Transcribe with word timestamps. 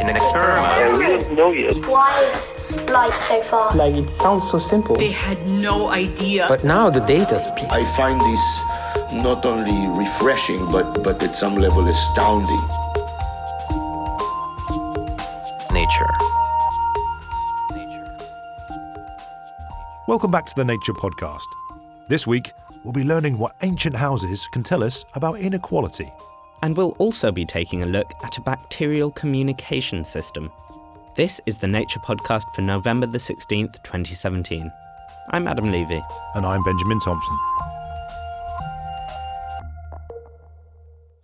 in 0.00 0.08
an 0.08 0.16
experiment. 0.16 0.72
And 0.72 0.98
we 0.98 1.06
don't 1.06 1.32
know 1.34 1.52
yet. 1.52 1.76
Why 1.86 2.20
is 2.24 2.52
light 2.88 3.18
so 3.22 3.42
far? 3.42 3.74
Like 3.74 3.94
it 3.94 4.10
sounds 4.10 4.50
so 4.50 4.58
simple. 4.58 4.96
They 4.96 5.10
had 5.10 5.46
no 5.46 5.88
idea. 5.90 6.46
But 6.48 6.64
now 6.64 6.90
the 6.90 7.00
data 7.00 7.38
speaks. 7.38 7.68
I 7.68 7.84
find 7.96 8.20
this 8.20 8.62
not 9.12 9.44
only 9.44 9.86
refreshing, 9.98 10.70
but, 10.70 11.02
but 11.02 11.22
at 11.22 11.36
some 11.36 11.56
level 11.56 11.86
astounding. 11.88 12.62
Nature. 15.72 16.10
Welcome 20.08 20.30
back 20.30 20.46
to 20.46 20.54
the 20.56 20.64
Nature 20.64 20.94
Podcast. 20.94 21.46
This 22.08 22.26
week, 22.26 22.52
we'll 22.84 22.92
be 22.92 23.04
learning 23.04 23.38
what 23.38 23.54
ancient 23.62 23.96
houses 23.96 24.48
can 24.52 24.62
tell 24.62 24.82
us 24.82 25.04
about 25.14 25.38
inequality. 25.38 26.12
And 26.62 26.76
we'll 26.76 26.94
also 26.98 27.32
be 27.32 27.44
taking 27.44 27.82
a 27.82 27.86
look 27.86 28.12
at 28.22 28.38
a 28.38 28.40
bacterial 28.40 29.10
communication 29.10 30.04
system. 30.04 30.48
This 31.16 31.40
is 31.44 31.58
the 31.58 31.66
Nature 31.66 31.98
Podcast 31.98 32.44
for 32.54 32.62
November 32.62 33.06
the 33.06 33.18
16th, 33.18 33.82
2017. 33.82 34.70
I'm 35.30 35.48
Adam 35.48 35.72
Levy. 35.72 36.00
And 36.36 36.46
I'm 36.46 36.62
Benjamin 36.62 37.00
Thompson. 37.00 37.36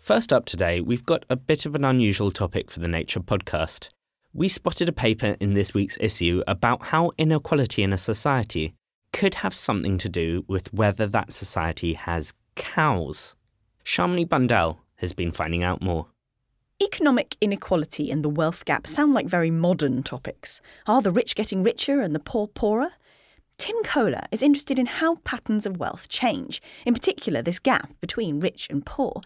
First 0.01 0.33
up 0.33 0.45
today, 0.45 0.81
we've 0.81 1.07
got 1.07 1.25
a 1.31 1.37
bit 1.37 1.67
of 1.67 1.77
an 1.77 1.85
unusual 1.85 2.33
topic 2.33 2.69
for 2.69 2.81
the 2.81 2.89
Nature 2.89 3.21
Podcast. 3.21 3.91
We 4.33 4.49
spotted 4.49 4.89
a 4.89 4.93
paper 4.93 5.37
in 5.39 5.55
this 5.55 5.73
week's 5.73 5.99
issue 6.01 6.43
about 6.49 6.83
how 6.83 7.13
inequality 7.17 7.85
in 7.85 7.93
a 7.93 7.99
society 7.99 8.75
could 9.13 9.37
have 9.37 9.55
something 9.55 9.99
to 9.99 10.09
do 10.09 10.45
with 10.49 10.73
whether 10.75 11.07
that 11.07 11.33
society 11.33 11.93
has 11.93 12.33
cows. 12.57 13.37
Shamini 13.85 14.29
Bundell 14.29 14.81
has 14.99 15.13
been 15.13 15.33
finding 15.33 15.65
out 15.65 15.83
more. 15.83 16.07
Economic 16.81 17.37
inequality 17.41 18.09
and 18.09 18.25
the 18.25 18.29
wealth 18.29 18.65
gap 18.65 18.87
sound 18.87 19.13
like 19.13 19.27
very 19.27 19.51
modern 19.51 20.03
topics. 20.03 20.61
Are 20.87 21.03
the 21.03 21.11
rich 21.11 21.35
getting 21.35 21.65
richer 21.65 22.01
and 22.01 22.15
the 22.15 22.21
poor 22.21 22.47
poorer? 22.47 22.91
Tim 23.57 23.83
Kohler 23.83 24.23
is 24.31 24.45
interested 24.45 24.79
in 24.79 24.87
how 24.87 25.17
patterns 25.25 25.67
of 25.67 25.79
wealth 25.79 26.09
change, 26.09 26.63
in 26.87 26.95
particular, 26.95 27.43
this 27.43 27.59
gap 27.59 27.91
between 28.01 28.39
rich 28.39 28.69
and 28.71 28.87
poor. 28.87 29.21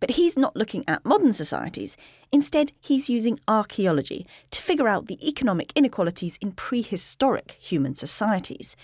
But 0.00 0.12
he's 0.12 0.38
not 0.38 0.56
looking 0.56 0.84
at 0.88 1.04
modern 1.04 1.34
societies. 1.34 1.98
Instead, 2.32 2.72
he's 2.80 3.10
using 3.10 3.38
archaeology 3.46 4.26
to 4.50 4.62
figure 4.62 4.88
out 4.88 5.06
the 5.06 5.28
economic 5.28 5.72
inequalities 5.76 6.38
in 6.40 6.52
prehistoric 6.52 7.58
human 7.60 7.94
societies. 7.94 8.76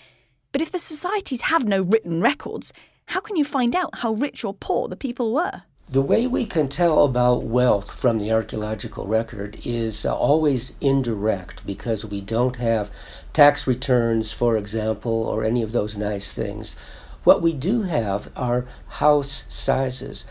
But 0.51 0.61
if 0.61 0.71
the 0.71 0.79
societies 0.79 1.41
have 1.41 1.65
no 1.65 1.81
written 1.81 2.21
records, 2.21 2.71
how 3.05 3.19
can 3.19 3.35
you 3.35 3.43
find 3.43 3.75
out 3.75 3.99
how 3.99 4.13
rich 4.13 4.43
or 4.43 4.53
poor 4.53 4.87
the 4.87 4.95
people 4.95 5.33
were? 5.33 5.63
The 5.91 6.01
way 6.01 6.25
we 6.25 6.45
can 6.45 6.69
tell 6.69 7.03
about 7.03 7.43
wealth 7.43 7.91
from 7.99 8.17
the 8.17 8.31
archaeological 8.31 9.07
record 9.07 9.57
is 9.65 10.05
uh, 10.05 10.15
always 10.15 10.71
indirect 10.79 11.65
because 11.65 12.05
we 12.05 12.21
don't 12.21 12.55
have 12.55 12.89
tax 13.33 13.67
returns, 13.67 14.31
for 14.31 14.55
example, 14.55 15.11
or 15.11 15.43
any 15.43 15.61
of 15.61 15.73
those 15.73 15.97
nice 15.97 16.31
things. 16.31 16.77
What 17.25 17.41
we 17.41 17.51
do 17.51 17.81
have 17.81 18.31
are 18.37 18.65
house 18.87 19.43
sizes. 19.49 20.23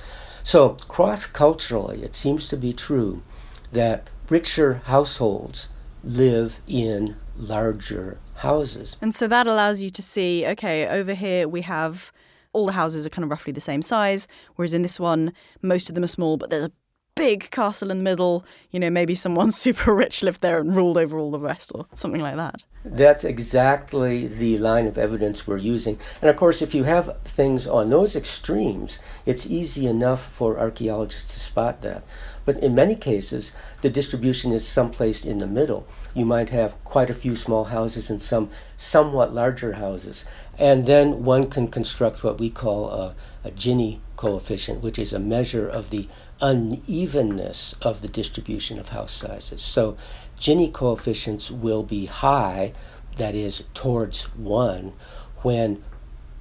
So, 0.43 0.79
cross 0.89 1.27
culturally, 1.27 2.05
it 2.05 2.15
seems 2.15 2.49
to 2.49 2.57
be 2.57 2.73
true 2.73 3.23
that 3.71 4.09
richer 4.31 4.81
households 4.87 5.69
live 6.03 6.63
in 6.67 7.17
larger 7.37 8.17
houses. 8.37 8.97
And 9.03 9.15
so 9.15 9.29
that 9.29 9.47
allows 9.47 9.83
you 9.83 9.91
to 9.91 10.01
see 10.01 10.47
okay, 10.47 10.89
over 10.89 11.13
here 11.13 11.47
we 11.47 11.61
have 11.61 12.13
all 12.53 12.67
the 12.67 12.73
houses 12.73 13.07
are 13.07 13.11
kind 13.11 13.25
of 13.25 13.31
roughly 13.31 13.53
the 13.53 13.61
same 13.61 13.83
size, 13.83 14.29
whereas 14.57 14.75
in 14.75 14.83
this 14.83 15.01
one, 15.01 15.33
most 15.63 15.89
of 15.89 15.95
them 15.95 16.05
are 16.05 16.09
small, 16.09 16.37
but 16.37 16.51
there's 16.51 16.65
a 16.65 16.73
big 17.15 17.51
castle 17.51 17.91
in 17.91 17.99
the 17.99 18.05
middle. 18.05 18.45
You 18.71 18.81
know, 18.81 18.91
maybe 18.91 19.15
someone 19.15 19.51
super 19.67 19.95
rich 19.95 20.23
lived 20.23 20.41
there 20.41 20.59
and 20.59 20.75
ruled 20.75 20.99
over 20.99 21.19
all 21.19 21.31
the 21.31 21.39
rest, 21.39 21.73
or 21.75 21.87
something 21.95 22.21
like 22.21 22.37
that. 22.37 22.65
That's 22.85 23.25
exactly 23.25 24.27
the 24.27 24.57
line 24.57 24.87
of 24.87 24.97
evidence 24.97 25.47
we're 25.47 25.59
using. 25.59 25.99
And 26.23 26.31
of 26.31 26.37
course, 26.37 26.63
if 26.63 26.75
you 26.75 26.85
have 26.85 27.19
things 27.25 27.67
on 27.67 27.91
those 27.91 28.17
extremes, 28.17 28.99
it's 29.27 29.47
easy 29.47 29.87
enough 29.87 30.25
for 30.25 30.59
archaeologists 30.59 31.35
to 31.35 31.41
spot 31.41 31.83
that. 31.83 32.05
But 32.51 32.65
in 32.65 32.75
many 32.75 32.97
cases, 32.97 33.53
the 33.81 33.89
distribution 33.89 34.51
is 34.51 34.67
someplace 34.67 35.25
in 35.25 35.39
the 35.39 35.47
middle. 35.47 35.87
You 36.17 36.25
might 36.25 36.51
have 36.51 36.83
quite 36.83 37.09
a 37.09 37.15
few 37.15 37.37
small 37.37 37.67
houses 37.67 38.11
and 38.11 38.21
some 38.21 38.51
somewhat 38.77 39.33
larger 39.33 39.75
houses. 39.75 40.25
And 40.59 40.85
then 40.85 41.23
one 41.23 41.49
can 41.49 41.69
construct 41.69 42.25
what 42.25 42.41
we 42.41 42.51
call 42.51 42.91
a, 42.91 43.15
a 43.45 43.53
Gini 43.53 44.01
coefficient, 44.17 44.83
which 44.83 44.99
is 44.99 45.13
a 45.13 45.21
measure 45.21 45.69
of 45.69 45.91
the 45.91 46.09
unevenness 46.41 47.77
of 47.83 48.03
the 48.03 48.09
distribution 48.09 48.81
of 48.81 48.89
house 48.89 49.13
sizes. 49.13 49.63
So 49.63 49.97
Gini 50.37 50.73
coefficients 50.73 51.53
will 51.53 51.85
be 51.85 52.07
high, 52.07 52.73
that 53.17 53.37
is, 53.37 53.63
towards 53.75 54.25
1, 54.35 54.93
when 55.43 55.85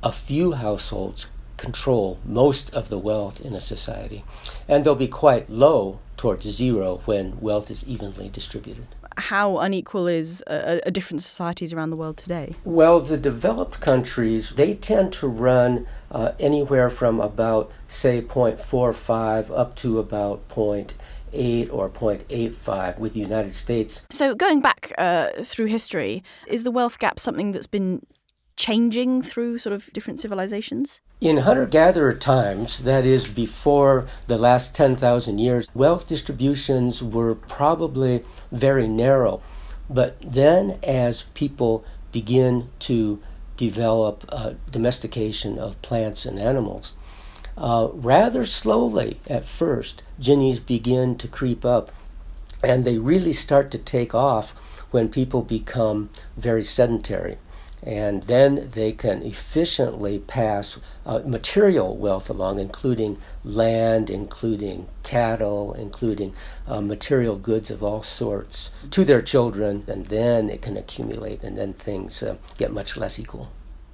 a 0.02 0.12
few 0.12 0.54
households 0.54 1.28
control 1.60 2.20
most 2.26 2.74
of 2.74 2.90
the 2.90 2.98
wealth 2.98 3.42
in 3.42 3.54
a 3.54 3.62
society. 3.62 4.24
And 4.68 4.84
they'll 4.84 4.96
be 4.96 5.08
quite 5.08 5.50
low 5.50 6.00
towards 6.18 6.46
zero 6.50 7.02
when 7.06 7.40
wealth 7.40 7.70
is 7.72 7.86
evenly 7.86 8.30
distributed. 8.30 8.88
How 9.18 9.58
unequal 9.58 10.08
is 10.08 10.44
uh, 10.48 10.80
uh, 10.86 10.90
different 10.90 11.22
societies 11.22 11.74
around 11.74 11.90
the 11.90 11.96
world 11.96 12.18
today? 12.18 12.56
Well, 12.64 13.00
the 13.00 13.18
developed 13.18 13.80
countries, 13.82 14.52
they 14.52 14.76
tend 14.76 15.12
to 15.14 15.28
run 15.28 15.88
uh, 16.12 16.32
anywhere 16.40 16.90
from 16.90 17.20
about, 17.20 17.72
say, 17.88 18.22
0.45 18.22 19.58
up 19.58 19.76
to 19.78 20.00
about 20.00 20.48
0.8 20.50 21.70
or 21.72 21.90
0.85 21.90 22.98
with 22.98 23.14
the 23.14 23.20
United 23.20 23.54
States. 23.54 24.04
So, 24.10 24.36
going 24.36 24.62
back 24.62 24.94
uh, 24.98 25.30
through 25.44 25.68
history, 25.68 26.24
is 26.48 26.64
the 26.64 26.72
wealth 26.72 27.00
gap 27.00 27.20
something 27.20 27.52
that's 27.52 27.68
been 27.68 28.06
changing 28.60 29.22
through 29.22 29.58
sort 29.58 29.74
of 29.74 29.92
different 29.94 30.20
civilizations? 30.20 31.00
In 31.22 31.38
hunter 31.38 31.66
gatherer 31.66 32.14
times, 32.14 32.80
that 32.80 33.06
is 33.06 33.26
before 33.28 34.06
the 34.28 34.38
last 34.38 34.76
10,000 34.76 35.40
years, 35.40 35.70
wealth 35.74 36.08
distributions 36.08 37.02
were 37.02 37.34
probably 37.34 38.24
very 38.52 38.88
narrow. 38.88 39.42
But 39.90 40.22
then, 40.22 40.78
as 40.84 41.24
people 41.34 41.86
begin 42.12 42.70
to 42.80 43.22
develop 43.56 44.26
uh, 44.30 44.54
domestication 44.70 45.58
of 45.58 45.82
plants 45.82 46.26
and 46.26 46.38
animals, 46.38 46.94
uh, 47.58 47.88
rather 47.94 48.46
slowly 48.46 49.20
at 49.28 49.46
first, 49.46 50.04
Ginis 50.20 50.64
begin 50.64 51.18
to 51.18 51.28
creep 51.30 51.64
up, 51.64 51.92
and 52.62 52.84
they 52.84 52.98
really 52.98 53.34
start 53.34 53.72
to 53.72 53.78
take 53.78 54.14
off 54.14 54.52
when 54.92 55.08
people 55.08 55.44
become 55.44 56.10
very 56.36 56.64
sedentary 56.64 57.38
and 57.84 58.24
then 58.24 58.70
they 58.74 58.92
can 58.92 59.22
efficiently 59.24 60.20
pass 60.20 60.78
uh, 61.06 61.20
material 61.26 61.96
wealth 61.96 62.30
along, 62.30 62.60
including 62.60 63.18
land, 63.44 64.10
including 64.10 64.88
cattle, 65.04 65.74
including 65.74 66.34
uh, 66.68 66.82
material 66.82 67.38
goods 67.38 67.72
of 67.72 67.84
all 67.84 68.04
sorts, 68.04 68.70
to 68.92 69.06
their 69.06 69.22
children, 69.22 69.84
and 69.88 70.08
then 70.08 70.50
it 70.50 70.62
can 70.62 70.78
accumulate, 70.78 71.44
and 71.44 71.58
then 71.58 71.74
things 71.74 72.22
uh, 72.22 72.38
get 72.58 72.72
much 72.72 72.98
less 72.98 73.20
equal. 73.20 73.52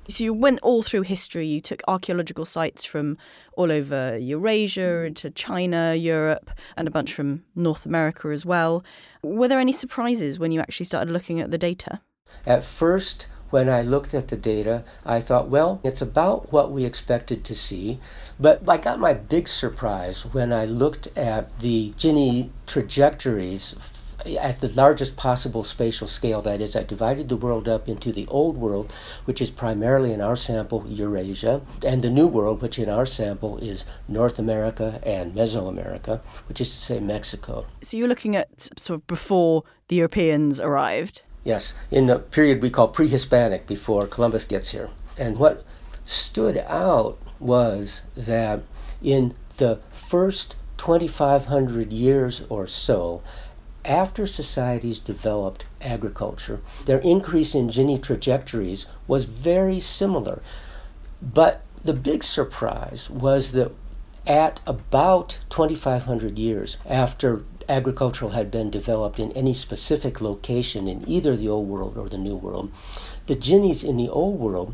So 0.08 0.24
you 0.24 0.34
went 0.34 0.60
all 0.62 0.84
through 0.84 1.02
history. 1.02 1.48
You 1.48 1.62
took 1.62 1.82
archaeological 1.88 2.46
sites 2.46 2.86
from 2.86 3.18
all 3.58 3.72
over 3.72 4.18
Eurasia 4.18 5.04
into 5.04 5.32
China, 5.32 5.96
Europe, 5.96 6.52
and 6.78 6.88
a 6.88 6.92
bunch 6.92 7.12
from 7.12 7.44
North 7.56 7.88
America 7.88 8.28
as 8.28 8.46
well. 8.46 8.84
Were 9.24 9.48
there 9.48 9.60
any 9.60 9.74
surprises 9.74 10.38
when 10.38 10.52
you 10.52 10.60
actually 10.60 10.86
started 10.86 11.12
looking 11.12 11.40
at 11.40 11.50
the 11.50 11.58
data? 11.58 12.02
At 12.46 12.64
first, 12.64 13.28
when 13.56 13.70
I 13.70 13.84
looked 13.84 14.14
at 14.14 14.28
the 14.28 14.36
data, 14.36 14.84
I 15.06 15.22
thought, 15.22 15.48
well, 15.48 15.80
it's 15.82 16.02
about 16.02 16.52
what 16.52 16.74
we 16.74 16.84
expected 16.84 17.46
to 17.46 17.56
see. 17.56 18.00
But 18.38 18.68
I 18.68 18.76
got 18.76 19.00
my 19.00 19.14
big 19.14 19.48
surprise 19.48 20.26
when 20.26 20.52
I 20.52 20.66
looked 20.66 21.08
at 21.18 21.58
the 21.60 21.94
Gini 21.98 22.50
trajectories 22.66 23.74
at 24.38 24.60
the 24.60 24.68
largest 24.68 25.16
possible 25.16 25.64
spatial 25.64 26.06
scale. 26.06 26.42
That 26.42 26.60
is, 26.60 26.76
I 26.76 26.84
divided 26.84 27.30
the 27.30 27.38
world 27.38 27.70
up 27.70 27.88
into 27.88 28.12
the 28.12 28.28
old 28.28 28.58
world, 28.58 28.92
which 29.24 29.42
is 29.42 29.52
primarily 29.52 30.12
in 30.12 30.20
our 30.20 30.36
sample 30.36 30.84
Eurasia, 30.90 31.62
and 31.86 32.02
the 32.02 32.10
new 32.10 32.28
world, 32.28 32.62
which 32.62 32.78
in 32.78 32.90
our 32.90 33.06
sample 33.06 33.58
is 33.60 33.86
North 34.10 34.38
America 34.38 35.00
and 35.04 35.34
Mesoamerica, 35.34 36.20
which 36.50 36.60
is 36.60 36.68
to 36.68 36.76
say 36.76 37.00
Mexico. 37.00 37.66
So 37.82 37.96
you're 37.96 38.10
looking 38.10 38.36
at 38.36 38.70
sort 38.78 39.00
of 39.00 39.08
before 39.08 39.64
the 39.88 39.96
Europeans 39.96 40.60
arrived? 40.60 41.22
Yes, 41.46 41.74
in 41.92 42.08
the 42.08 42.18
period 42.18 42.62
we 42.62 42.72
call 42.72 42.90
pre 42.90 43.08
Hispanic, 43.08 43.68
before 43.68 44.08
Columbus 44.08 44.44
gets 44.44 44.72
here. 44.72 44.90
And 45.18 45.38
what 45.38 45.64
stood 46.06 46.58
out 46.68 47.18
was 47.40 48.02
that 48.18 48.64
in 49.02 49.36
the 49.58 49.80
first 49.92 50.56
2,500 50.78 51.94
years 51.94 52.44
or 52.50 52.66
so, 52.68 53.22
after 53.86 54.26
societies 54.26 55.00
developed 55.00 55.68
agriculture, 55.80 56.62
their 56.86 57.00
increase 57.00 57.54
in 57.54 57.70
Gini 57.70 58.02
trajectories 58.02 58.88
was 59.08 59.26
very 59.26 59.80
similar. 59.80 60.42
But 61.22 61.62
the 61.84 61.94
big 61.94 62.24
surprise 62.24 63.08
was 63.10 63.52
that 63.52 63.72
at 64.26 64.60
about 64.66 65.38
2,500 65.50 66.40
years 66.40 66.80
after 66.88 67.44
agriculture 67.70 68.30
had 68.30 68.52
been 68.52 68.70
developed 68.70 69.20
in 69.20 69.32
any 69.32 69.54
specific 69.54 70.22
location 70.22 70.88
in 70.88 71.08
either 71.08 71.36
the 71.36 71.50
Old 71.50 71.68
World 71.68 71.98
or 71.98 72.10
the 72.10 72.18
New 72.18 72.36
World, 72.36 72.72
the 73.28 73.36
Ginis 73.36 73.88
in 73.88 73.98
the 73.98 74.10
Old 74.10 74.40
World 74.40 74.74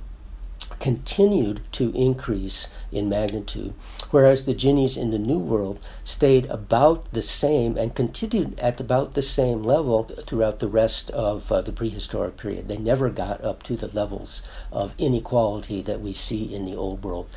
continued 0.79 1.61
to 1.71 1.91
increase 1.93 2.67
in 2.91 3.07
magnitude, 3.07 3.73
whereas 4.09 4.45
the 4.45 4.53
Ginis 4.53 4.97
in 4.97 5.11
the 5.11 5.19
New 5.19 5.37
World 5.37 5.79
stayed 6.03 6.47
about 6.47 7.11
the 7.13 7.21
same 7.21 7.77
and 7.77 7.93
continued 7.93 8.59
at 8.59 8.81
about 8.81 9.13
the 9.13 9.21
same 9.21 9.63
level 9.63 10.03
throughout 10.03 10.59
the 10.59 10.67
rest 10.67 11.11
of 11.11 11.51
uh, 11.51 11.61
the 11.61 11.71
prehistoric 11.71 12.35
period. 12.35 12.67
They 12.67 12.77
never 12.77 13.09
got 13.09 13.43
up 13.43 13.61
to 13.63 13.75
the 13.75 13.87
levels 13.87 14.41
of 14.71 14.95
inequality 14.97 15.81
that 15.83 16.01
we 16.01 16.13
see 16.13 16.53
in 16.53 16.65
the 16.65 16.75
Old 16.75 17.03
World. 17.03 17.29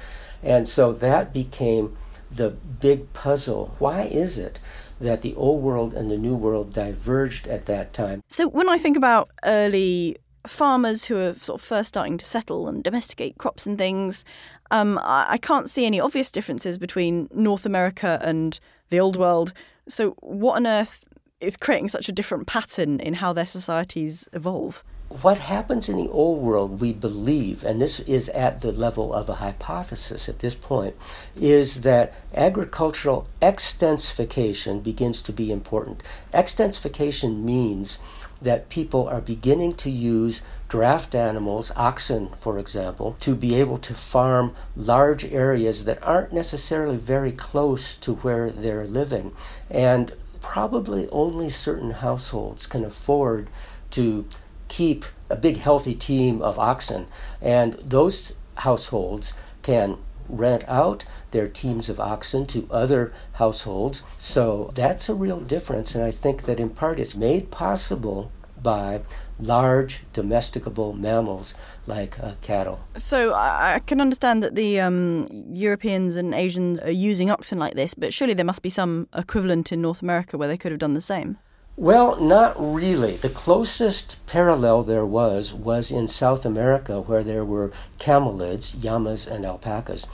And 0.42 0.66
so 0.66 0.92
that 0.94 1.32
became 1.32 1.96
the 2.36 2.50
big 2.50 3.12
puzzle. 3.12 3.74
Why 3.78 4.02
is 4.02 4.38
it 4.38 4.60
that 5.00 5.22
the 5.22 5.34
Old 5.34 5.62
World 5.62 5.94
and 5.94 6.10
the 6.10 6.16
New 6.16 6.34
World 6.34 6.72
diverged 6.72 7.46
at 7.46 7.66
that 7.66 7.92
time? 7.92 8.22
So 8.28 8.48
when 8.48 8.68
I 8.68 8.78
think 8.78 8.96
about 8.96 9.30
early 9.44 10.16
farmers 10.46 11.06
who 11.06 11.16
are 11.16 11.34
sort 11.34 11.60
of 11.60 11.66
first 11.66 11.88
starting 11.88 12.18
to 12.18 12.24
settle 12.24 12.68
and 12.68 12.84
domesticate 12.84 13.38
crops 13.38 13.66
and 13.66 13.78
things, 13.78 14.24
um, 14.70 14.98
I, 14.98 15.26
I 15.30 15.38
can't 15.38 15.70
see 15.70 15.86
any 15.86 16.00
obvious 16.00 16.30
differences 16.30 16.78
between 16.78 17.28
North 17.32 17.66
America 17.66 18.18
and 18.22 18.58
the 18.90 19.00
Old 19.00 19.16
World. 19.16 19.52
So, 19.88 20.10
what 20.20 20.56
on 20.56 20.66
earth 20.66 21.04
is 21.40 21.56
creating 21.56 21.88
such 21.88 22.08
a 22.08 22.12
different 22.12 22.46
pattern 22.46 23.00
in 23.00 23.14
how 23.14 23.32
their 23.32 23.46
societies 23.46 24.28
evolve? 24.32 24.82
What 25.22 25.38
happens 25.38 25.88
in 25.88 25.96
the 25.96 26.08
old 26.08 26.42
world, 26.42 26.80
we 26.80 26.92
believe, 26.92 27.62
and 27.62 27.80
this 27.80 28.00
is 28.00 28.28
at 28.30 28.62
the 28.62 28.72
level 28.72 29.14
of 29.14 29.28
a 29.28 29.34
hypothesis 29.34 30.28
at 30.28 30.40
this 30.40 30.56
point, 30.56 30.96
is 31.36 31.82
that 31.82 32.14
agricultural 32.34 33.28
extensification 33.40 34.82
begins 34.82 35.22
to 35.22 35.32
be 35.32 35.52
important. 35.52 36.02
Extensification 36.32 37.44
means 37.44 37.98
that 38.42 38.68
people 38.68 39.06
are 39.06 39.20
beginning 39.20 39.74
to 39.74 39.90
use 39.90 40.42
draft 40.68 41.14
animals, 41.14 41.70
oxen, 41.76 42.30
for 42.40 42.58
example, 42.58 43.16
to 43.20 43.36
be 43.36 43.54
able 43.54 43.78
to 43.78 43.94
farm 43.94 44.52
large 44.76 45.24
areas 45.24 45.84
that 45.84 46.02
aren't 46.02 46.32
necessarily 46.32 46.96
very 46.96 47.30
close 47.30 47.94
to 47.94 48.14
where 48.16 48.50
they're 48.50 48.86
living. 48.86 49.30
And 49.70 50.12
probably 50.40 51.08
only 51.10 51.48
certain 51.48 51.92
households 51.92 52.66
can 52.66 52.84
afford 52.84 53.48
to 53.90 54.26
keep 54.68 55.04
a 55.30 55.36
big 55.36 55.56
healthy 55.56 55.94
team 55.94 56.42
of 56.42 56.58
oxen. 56.58 57.06
And 57.40 57.74
those 57.74 58.34
households 58.58 59.34
can 59.62 59.98
rent 60.28 60.64
out 60.68 61.04
their 61.32 61.48
teams 61.48 61.88
of 61.88 62.00
oxen 62.00 62.46
to 62.46 62.66
other 62.70 63.12
households. 63.34 64.02
So 64.18 64.70
that's 64.74 65.08
a 65.08 65.14
real 65.14 65.40
difference. 65.40 65.94
And 65.94 66.04
I 66.04 66.10
think 66.10 66.44
that 66.44 66.60
in 66.60 66.70
part 66.70 66.98
it's 66.98 67.14
made 67.14 67.50
possible 67.50 68.30
by 68.62 69.02
large 69.38 70.02
domesticable 70.12 70.94
mammals 70.94 71.54
like 71.86 72.18
uh, 72.18 72.32
cattle. 72.40 72.80
So 72.96 73.34
I 73.34 73.80
can 73.86 74.00
understand 74.00 74.42
that 74.42 74.54
the 74.54 74.80
um, 74.80 75.28
Europeans 75.52 76.16
and 76.16 76.34
Asians 76.34 76.80
are 76.80 76.90
using 76.90 77.30
oxen 77.30 77.58
like 77.58 77.74
this, 77.74 77.94
but 77.94 78.14
surely 78.14 78.32
there 78.32 78.44
must 78.44 78.62
be 78.62 78.70
some 78.70 79.06
equivalent 79.14 79.70
in 79.70 79.82
North 79.82 80.02
America 80.02 80.38
where 80.38 80.48
they 80.48 80.56
could 80.56 80.72
have 80.72 80.78
done 80.78 80.94
the 80.94 81.00
same. 81.00 81.38
Well, 81.76 82.20
not 82.20 82.54
really. 82.56 83.16
The 83.16 83.28
closest 83.28 84.24
parallel 84.26 84.84
there 84.84 85.04
was 85.04 85.52
was 85.52 85.90
in 85.90 86.06
South 86.06 86.46
America, 86.46 87.00
where 87.00 87.24
there 87.24 87.44
were 87.44 87.72
camelids, 87.98 88.84
llamas, 88.84 89.26
and 89.26 89.44
alpacas. 89.44 90.06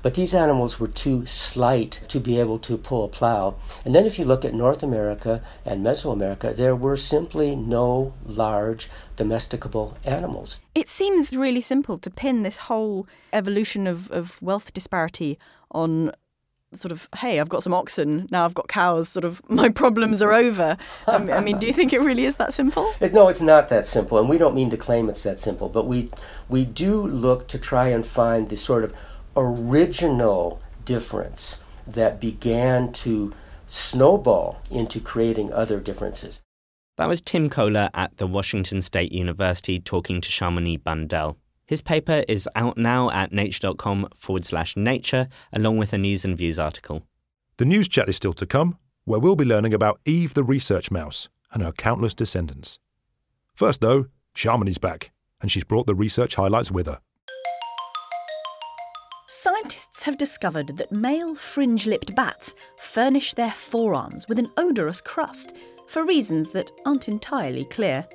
But 0.00 0.14
these 0.14 0.32
animals 0.32 0.78
were 0.78 0.86
too 0.86 1.26
slight 1.26 2.02
to 2.06 2.20
be 2.20 2.38
able 2.38 2.60
to 2.60 2.78
pull 2.78 3.04
a 3.04 3.08
plow. 3.08 3.56
And 3.84 3.96
then, 3.96 4.06
if 4.06 4.16
you 4.16 4.24
look 4.24 4.44
at 4.44 4.54
North 4.54 4.84
America 4.84 5.42
and 5.64 5.84
Mesoamerica, 5.84 6.54
there 6.54 6.76
were 6.76 6.96
simply 6.96 7.56
no 7.56 8.12
large 8.24 8.88
domesticable 9.16 9.96
animals. 10.04 10.60
It 10.76 10.86
seems 10.86 11.36
really 11.36 11.62
simple 11.62 11.98
to 11.98 12.10
pin 12.10 12.44
this 12.44 12.58
whole 12.58 13.08
evolution 13.32 13.88
of, 13.88 14.08
of 14.12 14.40
wealth 14.40 14.72
disparity 14.72 15.36
on 15.72 16.12
sort 16.74 16.92
of, 16.92 17.08
hey, 17.16 17.40
I've 17.40 17.48
got 17.48 17.62
some 17.62 17.72
oxen, 17.72 18.28
now 18.30 18.44
I've 18.44 18.54
got 18.54 18.68
cows, 18.68 19.08
sort 19.08 19.24
of, 19.24 19.40
my 19.50 19.68
problems 19.70 20.22
are 20.22 20.32
over. 20.32 20.76
I 21.06 21.40
mean, 21.40 21.58
do 21.58 21.66
you 21.66 21.72
think 21.72 21.92
it 21.92 22.00
really 22.00 22.24
is 22.24 22.36
that 22.36 22.52
simple? 22.52 22.92
No, 23.12 23.28
it's 23.28 23.40
not 23.40 23.68
that 23.68 23.86
simple, 23.86 24.18
and 24.18 24.28
we 24.28 24.38
don't 24.38 24.54
mean 24.54 24.70
to 24.70 24.76
claim 24.76 25.08
it's 25.08 25.22
that 25.22 25.40
simple, 25.40 25.68
but 25.68 25.86
we, 25.86 26.08
we 26.48 26.64
do 26.64 27.06
look 27.06 27.48
to 27.48 27.58
try 27.58 27.88
and 27.88 28.06
find 28.06 28.48
the 28.48 28.56
sort 28.56 28.84
of 28.84 28.94
original 29.36 30.60
difference 30.84 31.58
that 31.86 32.20
began 32.20 32.92
to 32.92 33.32
snowball 33.66 34.60
into 34.70 35.00
creating 35.00 35.52
other 35.52 35.80
differences. 35.80 36.40
That 36.96 37.06
was 37.06 37.20
Tim 37.20 37.48
Kohler 37.48 37.90
at 37.94 38.16
the 38.16 38.26
Washington 38.26 38.82
State 38.82 39.12
University 39.12 39.78
talking 39.78 40.20
to 40.20 40.28
Shamini 40.28 40.82
Bundell. 40.82 41.38
His 41.68 41.82
paper 41.82 42.24
is 42.26 42.48
out 42.56 42.78
now 42.78 43.10
at 43.10 43.30
nature.com 43.30 44.08
forward 44.14 44.46
slash 44.46 44.74
nature, 44.74 45.28
along 45.52 45.76
with 45.76 45.92
a 45.92 45.98
news 45.98 46.24
and 46.24 46.36
views 46.36 46.58
article. 46.58 47.02
The 47.58 47.66
news 47.66 47.88
chat 47.88 48.08
is 48.08 48.16
still 48.16 48.32
to 48.32 48.46
come, 48.46 48.78
where 49.04 49.20
we'll 49.20 49.36
be 49.36 49.44
learning 49.44 49.74
about 49.74 50.00
Eve 50.06 50.32
the 50.32 50.42
research 50.42 50.90
mouse 50.90 51.28
and 51.52 51.62
her 51.62 51.72
countless 51.72 52.14
descendants. 52.14 52.78
First, 53.54 53.82
though, 53.82 54.06
Shamini's 54.34 54.78
back, 54.78 55.10
and 55.42 55.50
she's 55.50 55.64
brought 55.64 55.86
the 55.86 55.94
research 55.94 56.36
highlights 56.36 56.70
with 56.70 56.86
her. 56.86 57.00
Scientists 59.26 60.04
have 60.04 60.16
discovered 60.16 60.78
that 60.78 60.90
male 60.90 61.34
fringe 61.34 61.86
lipped 61.86 62.14
bats 62.14 62.54
furnish 62.78 63.34
their 63.34 63.50
forearms 63.50 64.24
with 64.26 64.38
an 64.38 64.48
odorous 64.56 65.02
crust 65.02 65.54
for 65.86 66.02
reasons 66.02 66.50
that 66.52 66.70
aren't 66.86 67.08
entirely 67.08 67.66
clear. 67.66 68.06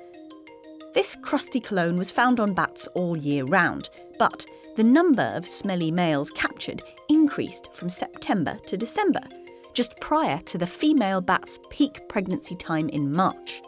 This 0.94 1.16
crusty 1.22 1.58
cologne 1.58 1.96
was 1.96 2.12
found 2.12 2.38
on 2.38 2.54
bats 2.54 2.86
all 2.94 3.16
year 3.16 3.44
round, 3.44 3.90
but 4.16 4.46
the 4.76 4.84
number 4.84 5.32
of 5.34 5.44
smelly 5.44 5.90
males 5.90 6.30
captured 6.30 6.84
increased 7.08 7.68
from 7.72 7.88
September 7.88 8.58
to 8.66 8.76
December, 8.76 9.22
just 9.72 9.98
prior 10.00 10.38
to 10.42 10.56
the 10.56 10.68
female 10.68 11.20
bat's 11.20 11.58
peak 11.68 12.08
pregnancy 12.08 12.54
time 12.54 12.88
in 12.90 13.12
March. 13.12 13.60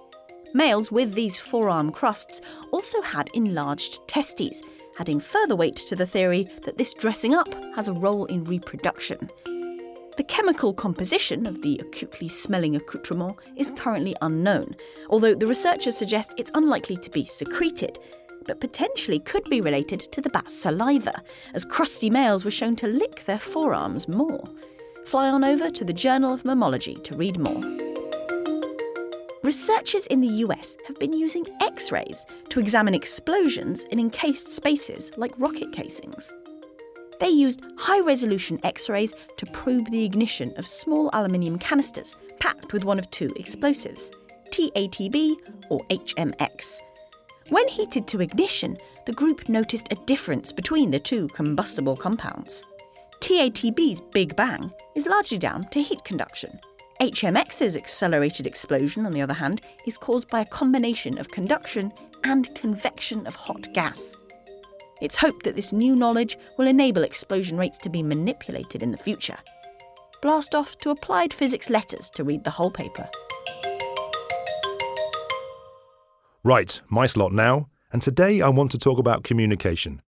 Males 0.54 0.92
with 0.92 1.14
these 1.14 1.40
forearm 1.40 1.90
crusts 1.90 2.40
also 2.70 3.02
had 3.02 3.28
enlarged 3.34 4.06
testes, 4.06 4.62
adding 5.00 5.18
further 5.18 5.56
weight 5.56 5.76
to 5.76 5.96
the 5.96 6.06
theory 6.06 6.46
that 6.62 6.78
this 6.78 6.94
dressing 6.94 7.34
up 7.34 7.52
has 7.74 7.88
a 7.88 7.92
role 7.92 8.26
in 8.26 8.44
reproduction. 8.44 9.28
The 10.16 10.24
chemical 10.24 10.72
composition 10.72 11.46
of 11.46 11.60
the 11.60 11.78
acutely 11.78 12.28
smelling 12.28 12.74
accoutrement 12.74 13.36
is 13.54 13.70
currently 13.76 14.16
unknown, 14.22 14.74
although 15.10 15.34
the 15.34 15.46
researchers 15.46 15.94
suggest 15.94 16.32
it's 16.38 16.50
unlikely 16.54 16.96
to 16.96 17.10
be 17.10 17.26
secreted, 17.26 17.98
but 18.46 18.58
potentially 18.58 19.18
could 19.18 19.44
be 19.50 19.60
related 19.60 20.00
to 20.00 20.22
the 20.22 20.30
bat's 20.30 20.54
saliva, 20.54 21.22
as 21.52 21.66
crusty 21.66 22.08
males 22.08 22.46
were 22.46 22.50
shown 22.50 22.76
to 22.76 22.86
lick 22.86 23.26
their 23.26 23.38
forearms 23.38 24.08
more. 24.08 24.42
Fly 25.04 25.28
on 25.28 25.44
over 25.44 25.68
to 25.68 25.84
the 25.84 25.92
Journal 25.92 26.32
of 26.32 26.44
Mammalogy 26.44 27.02
to 27.04 27.16
read 27.16 27.38
more. 27.38 27.62
Researchers 29.42 30.06
in 30.06 30.22
the 30.22 30.44
US 30.46 30.78
have 30.86 30.98
been 30.98 31.12
using 31.12 31.44
X 31.60 31.92
rays 31.92 32.24
to 32.48 32.58
examine 32.58 32.94
explosions 32.94 33.84
in 33.90 34.00
encased 34.00 34.50
spaces 34.50 35.12
like 35.18 35.38
rocket 35.38 35.72
casings. 35.72 36.32
They 37.18 37.28
used 37.28 37.64
high 37.78 38.00
resolution 38.00 38.60
X 38.62 38.88
rays 38.88 39.14
to 39.36 39.46
probe 39.46 39.90
the 39.90 40.04
ignition 40.04 40.52
of 40.56 40.66
small 40.66 41.10
aluminium 41.12 41.58
canisters 41.58 42.16
packed 42.38 42.72
with 42.72 42.84
one 42.84 42.98
of 42.98 43.10
two 43.10 43.30
explosives 43.36 44.10
TATB 44.50 45.36
or 45.70 45.80
HMX. 45.90 46.80
When 47.50 47.68
heated 47.68 48.06
to 48.08 48.20
ignition, 48.20 48.76
the 49.06 49.12
group 49.12 49.48
noticed 49.48 49.92
a 49.92 50.06
difference 50.06 50.52
between 50.52 50.90
the 50.90 50.98
two 50.98 51.28
combustible 51.28 51.96
compounds. 51.96 52.64
TATB's 53.20 54.00
Big 54.12 54.34
Bang 54.36 54.72
is 54.94 55.06
largely 55.06 55.38
down 55.38 55.64
to 55.70 55.82
heat 55.82 56.02
conduction. 56.04 56.58
HMX's 57.00 57.76
accelerated 57.76 58.46
explosion, 58.46 59.04
on 59.04 59.12
the 59.12 59.20
other 59.20 59.34
hand, 59.34 59.60
is 59.86 59.98
caused 59.98 60.28
by 60.28 60.40
a 60.40 60.46
combination 60.46 61.18
of 61.18 61.30
conduction 61.30 61.92
and 62.24 62.54
convection 62.54 63.26
of 63.26 63.36
hot 63.36 63.72
gas. 63.74 64.16
It's 65.00 65.16
hoped 65.16 65.44
that 65.44 65.56
this 65.56 65.72
new 65.72 65.94
knowledge 65.94 66.38
will 66.56 66.66
enable 66.66 67.02
explosion 67.02 67.58
rates 67.58 67.78
to 67.78 67.90
be 67.90 68.02
manipulated 68.02 68.82
in 68.82 68.92
the 68.92 68.96
future. 68.96 69.36
Blast 70.22 70.54
off 70.54 70.78
to 70.78 70.90
Applied 70.90 71.34
Physics 71.34 71.68
Letters 71.68 72.08
to 72.10 72.24
read 72.24 72.44
the 72.44 72.50
whole 72.50 72.70
paper. 72.70 73.08
Right, 76.42 76.80
my 76.88 77.06
slot 77.06 77.32
now, 77.32 77.68
and 77.92 78.00
today 78.00 78.40
I 78.40 78.48
want 78.48 78.70
to 78.70 78.78
talk 78.78 78.98
about 78.98 79.24
communication. 79.24 80.00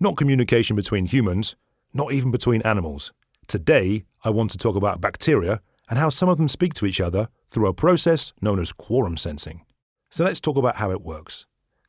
Not 0.00 0.16
communication 0.16 0.74
between 0.74 1.06
humans, 1.06 1.56
not 1.92 2.12
even 2.12 2.30
between 2.30 2.62
animals. 2.62 3.12
Today, 3.46 4.04
I 4.24 4.30
want 4.30 4.50
to 4.52 4.58
talk 4.58 4.74
about 4.74 5.00
bacteria 5.00 5.60
and 5.90 5.98
how 5.98 6.08
some 6.08 6.30
of 6.30 6.38
them 6.38 6.48
speak 6.48 6.72
to 6.74 6.86
each 6.86 7.00
other 7.00 7.28
through 7.50 7.66
a 7.66 7.74
process 7.74 8.32
known 8.40 8.58
as 8.58 8.72
quorum 8.72 9.18
sensing. 9.18 9.66
So 10.10 10.24
let's 10.24 10.40
talk 10.40 10.56
about 10.56 10.76
how 10.76 10.90
it 10.90 11.02
works. 11.02 11.44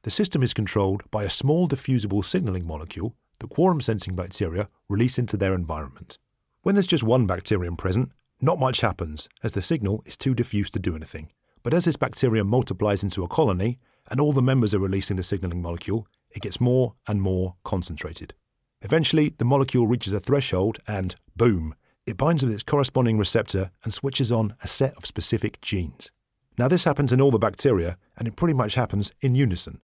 The 0.05 0.11
system 0.11 0.43
is 0.43 0.53
controlled 0.53 1.01
by 1.09 1.23
a 1.23 1.31
small 1.31 1.67
diffusible 1.67 2.23
signaling 2.23 2.67
molecule 2.67 3.15
that 3.39 3.49
quorum 3.49 3.81
sensing 3.81 4.15
bacteria 4.15 4.69
release 4.87 5.17
into 5.17 5.35
their 5.35 5.55
environment. 5.55 6.19
When 6.61 6.75
there's 6.75 6.85
just 6.85 7.03
one 7.03 7.25
bacterium 7.25 7.75
present, 7.75 8.11
not 8.39 8.59
much 8.59 8.81
happens 8.81 9.27
as 9.41 9.53
the 9.53 9.63
signal 9.63 10.03
is 10.05 10.15
too 10.15 10.35
diffuse 10.35 10.69
to 10.69 10.79
do 10.79 10.95
anything. 10.95 11.31
But 11.63 11.73
as 11.73 11.85
this 11.85 11.95
bacterium 11.95 12.47
multiplies 12.47 13.01
into 13.01 13.23
a 13.23 13.27
colony 13.27 13.79
and 14.07 14.21
all 14.21 14.31
the 14.31 14.43
members 14.43 14.75
are 14.75 14.79
releasing 14.79 15.17
the 15.17 15.23
signaling 15.23 15.63
molecule, 15.63 16.07
it 16.29 16.43
gets 16.43 16.61
more 16.61 16.93
and 17.07 17.19
more 17.19 17.55
concentrated. 17.63 18.35
Eventually, 18.83 19.33
the 19.35 19.43
molecule 19.43 19.87
reaches 19.87 20.13
a 20.13 20.19
threshold 20.19 20.77
and, 20.87 21.15
boom, 21.35 21.73
it 22.05 22.15
binds 22.15 22.43
with 22.43 22.53
its 22.53 22.61
corresponding 22.61 23.17
receptor 23.17 23.71
and 23.83 23.91
switches 23.91 24.31
on 24.31 24.55
a 24.61 24.67
set 24.67 24.93
of 24.97 25.07
specific 25.07 25.59
genes. 25.61 26.11
Now, 26.59 26.67
this 26.67 26.83
happens 26.83 27.11
in 27.11 27.19
all 27.19 27.31
the 27.31 27.39
bacteria, 27.39 27.97
and 28.15 28.27
it 28.27 28.35
pretty 28.35 28.53
much 28.53 28.75
happens 28.75 29.11
in 29.19 29.33
unison. 29.33 29.81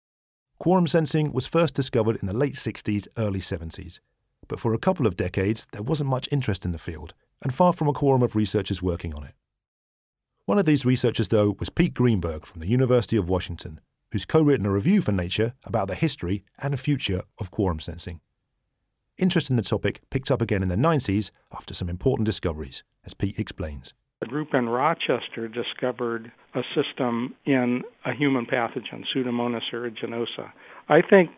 Quorum 0.61 0.85
sensing 0.85 1.33
was 1.33 1.47
first 1.47 1.73
discovered 1.73 2.17
in 2.17 2.27
the 2.27 2.35
late 2.35 2.53
60s, 2.53 3.07
early 3.17 3.39
70s, 3.39 3.99
but 4.47 4.59
for 4.59 4.75
a 4.75 4.77
couple 4.77 5.07
of 5.07 5.17
decades 5.17 5.65
there 5.71 5.81
wasn't 5.81 6.11
much 6.11 6.29
interest 6.31 6.65
in 6.65 6.71
the 6.71 6.77
field, 6.77 7.15
and 7.41 7.51
far 7.51 7.73
from 7.73 7.87
a 7.87 7.93
quorum 7.93 8.21
of 8.21 8.35
researchers 8.35 8.79
working 8.79 9.11
on 9.15 9.23
it. 9.23 9.33
One 10.45 10.59
of 10.59 10.65
these 10.65 10.85
researchers, 10.85 11.29
though, 11.29 11.55
was 11.57 11.71
Pete 11.71 11.95
Greenberg 11.95 12.45
from 12.45 12.59
the 12.59 12.67
University 12.67 13.17
of 13.17 13.27
Washington, 13.27 13.79
who's 14.11 14.23
co 14.23 14.43
written 14.43 14.67
a 14.67 14.71
review 14.71 15.01
for 15.01 15.11
Nature 15.11 15.55
about 15.65 15.87
the 15.87 15.95
history 15.95 16.43
and 16.59 16.79
future 16.79 17.23
of 17.39 17.49
quorum 17.49 17.79
sensing. 17.79 18.19
Interest 19.17 19.49
in 19.49 19.55
the 19.55 19.63
topic 19.63 20.01
picked 20.11 20.29
up 20.29 20.43
again 20.43 20.61
in 20.61 20.69
the 20.69 20.75
90s 20.75 21.31
after 21.51 21.73
some 21.73 21.89
important 21.89 22.27
discoveries, 22.27 22.83
as 23.03 23.15
Pete 23.15 23.39
explains. 23.39 23.95
A 24.23 24.27
group 24.27 24.53
in 24.53 24.69
Rochester 24.69 25.47
discovered 25.47 26.31
a 26.53 26.61
system 26.75 27.33
in 27.45 27.81
a 28.05 28.13
human 28.13 28.45
pathogen, 28.45 29.03
Pseudomonas 29.13 29.61
aeruginosa. 29.73 30.51
I 30.89 31.01
think 31.01 31.31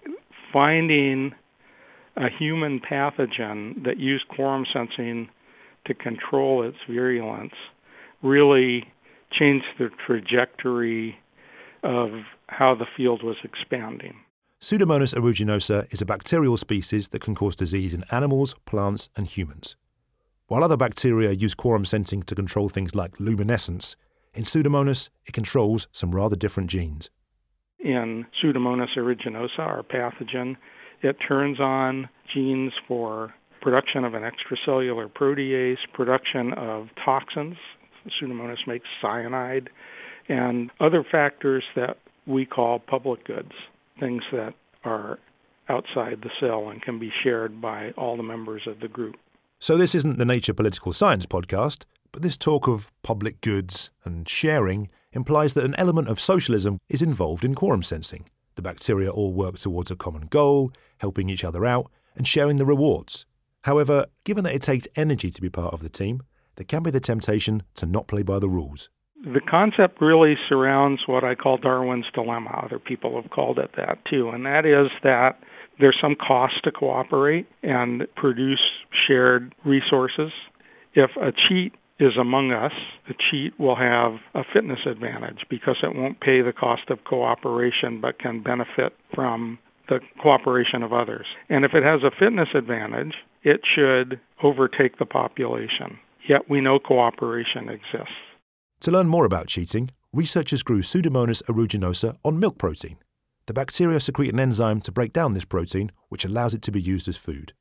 finding 0.51 1.33
a 2.17 2.27
human 2.29 2.81
pathogen 2.81 3.83
that 3.85 3.99
used 3.99 4.27
quorum 4.27 4.65
sensing 4.73 5.29
to 5.85 5.93
control 5.93 6.63
its 6.67 6.77
virulence 6.89 7.53
really 8.21 8.85
changed 9.31 9.65
the 9.79 9.89
trajectory 10.05 11.17
of 11.83 12.09
how 12.47 12.75
the 12.75 12.85
field 12.97 13.23
was 13.23 13.37
expanding. 13.43 14.15
Pseudomonas 14.59 15.13
aeruginosa 15.15 15.91
is 15.91 16.01
a 16.01 16.05
bacterial 16.05 16.57
species 16.57 17.09
that 17.09 17.21
can 17.21 17.35
cause 17.35 17.55
disease 17.55 17.93
in 17.93 18.03
animals, 18.11 18.55
plants, 18.65 19.09
and 19.15 19.27
humans. 19.27 19.75
While 20.53 20.65
other 20.65 20.77
bacteria 20.77 21.31
use 21.31 21.55
quorum 21.55 21.83
sensing 21.83 22.21
to 22.21 22.35
control 22.35 22.69
things 22.69 22.93
like 22.93 23.19
luminescence, 23.19 23.95
in 24.35 24.43
Pseudomonas 24.43 25.09
it 25.25 25.33
controls 25.33 25.87
some 25.91 26.13
rather 26.13 26.35
different 26.35 26.69
genes. 26.69 27.09
In 27.79 28.27
Pseudomonas 28.39 28.95
aeruginosa, 28.95 29.57
our 29.57 29.81
pathogen, 29.81 30.55
it 31.01 31.17
turns 31.27 31.59
on 31.59 32.07
genes 32.31 32.71
for 32.87 33.33
production 33.63 34.03
of 34.03 34.13
an 34.13 34.21
extracellular 34.21 35.11
protease, 35.11 35.79
production 35.91 36.53
of 36.53 36.89
toxins. 37.03 37.57
Pseudomonas 38.21 38.67
makes 38.67 38.85
cyanide, 39.01 39.71
and 40.29 40.69
other 40.79 41.03
factors 41.03 41.63
that 41.75 41.97
we 42.27 42.45
call 42.45 42.77
public 42.77 43.25
goods 43.25 43.53
things 43.99 44.21
that 44.31 44.53
are 44.83 45.17
outside 45.67 46.21
the 46.21 46.29
cell 46.39 46.69
and 46.69 46.79
can 46.83 46.99
be 46.99 47.11
shared 47.23 47.59
by 47.59 47.89
all 47.97 48.15
the 48.15 48.21
members 48.21 48.61
of 48.67 48.79
the 48.81 48.87
group. 48.87 49.15
So, 49.63 49.77
this 49.77 49.95
isn't 49.95 50.17
the 50.17 50.25
Nature 50.25 50.53
Political 50.53 50.91
Science 50.91 51.25
podcast, 51.25 51.85
but 52.11 52.21
this 52.21 52.35
talk 52.35 52.67
of 52.67 52.91
public 53.01 53.39
goods 53.39 53.91
and 54.03 54.27
sharing 54.27 54.89
implies 55.13 55.53
that 55.53 55.63
an 55.63 55.73
element 55.75 56.09
of 56.09 56.19
socialism 56.19 56.81
is 56.89 57.01
involved 57.01 57.45
in 57.45 57.55
quorum 57.55 57.81
sensing. 57.81 58.25
The 58.55 58.61
bacteria 58.61 59.09
all 59.09 59.33
work 59.33 59.57
towards 59.57 59.89
a 59.89 59.95
common 59.95 60.27
goal, 60.27 60.73
helping 60.97 61.29
each 61.29 61.45
other 61.45 61.65
out, 61.65 61.89
and 62.17 62.27
sharing 62.27 62.57
the 62.57 62.65
rewards. 62.65 63.25
However, 63.61 64.07
given 64.25 64.43
that 64.43 64.53
it 64.53 64.63
takes 64.63 64.85
energy 64.97 65.31
to 65.31 65.41
be 65.41 65.49
part 65.49 65.73
of 65.73 65.79
the 65.79 65.87
team, 65.87 66.23
there 66.57 66.65
can 66.65 66.83
be 66.83 66.91
the 66.91 66.99
temptation 66.99 67.63
to 67.75 67.85
not 67.85 68.09
play 68.09 68.21
by 68.21 68.39
the 68.39 68.49
rules 68.49 68.89
the 69.23 69.39
concept 69.39 70.01
really 70.01 70.35
surrounds 70.49 71.03
what 71.05 71.23
I 71.23 71.33
call 71.33 71.57
Darwin's 71.57 72.05
dilemma. 72.13 72.61
Other 72.61 72.77
people 72.77 73.21
have 73.21 73.31
called 73.31 73.57
it 73.57 73.71
that 73.77 73.99
too, 74.09 74.29
and 74.29 74.45
that 74.45 74.65
is 74.65 74.91
that 75.03 75.39
there's 75.79 75.97
some 76.01 76.15
cost 76.15 76.63
to 76.63 76.71
cooperate 76.71 77.47
and 77.61 78.07
produce 78.15 78.61
shared 79.07 79.53
resources. 79.65 80.31
If 80.93 81.11
a 81.17 81.31
cheat 81.31 81.73
is 81.99 82.13
among 82.19 82.51
us, 82.51 82.73
the 83.07 83.13
cheat 83.13 83.57
will 83.59 83.75
have 83.75 84.13
a 84.33 84.43
fitness 84.53 84.79
advantage 84.85 85.45
because 85.49 85.77
it 85.83 85.95
won't 85.95 86.19
pay 86.19 86.41
the 86.41 86.53
cost 86.53 86.89
of 86.89 87.03
cooperation 87.05 88.01
but 88.01 88.19
can 88.19 88.41
benefit 88.41 88.93
from 89.13 89.59
the 89.89 89.99
cooperation 90.21 90.83
of 90.83 90.93
others. 90.93 91.25
And 91.49 91.65
if 91.65 91.73
it 91.73 91.83
has 91.83 92.01
a 92.03 92.11
fitness 92.17 92.49
advantage, 92.55 93.13
it 93.43 93.61
should 93.75 94.19
overtake 94.41 94.97
the 94.97 95.05
population. 95.05 95.99
Yet 96.27 96.49
we 96.49 96.61
know 96.61 96.79
cooperation 96.79 97.69
exists. 97.69 98.13
To 98.81 98.91
learn 98.91 99.07
more 99.07 99.25
about 99.25 99.47
cheating, 99.47 99.91
researchers 100.13 100.63
grew 100.63 100.81
Pseudomonas 100.81 101.43
aeruginosa 101.43 102.17
on 102.23 102.39
milk 102.39 102.57
protein. 102.57 102.97
The 103.45 103.53
bacteria 103.53 103.99
secrete 103.99 104.33
an 104.33 104.39
enzyme 104.39 104.79
to 104.81 104.91
break 104.91 105.11
down 105.11 105.33
this 105.33 105.43
protein, 105.43 105.91
which 106.07 106.23
allows 106.23 106.53
it 106.53 106.61
to 106.61 106.71
be 106.71 106.81
used 106.81 107.09
as 107.09 107.17
food. 107.17 107.53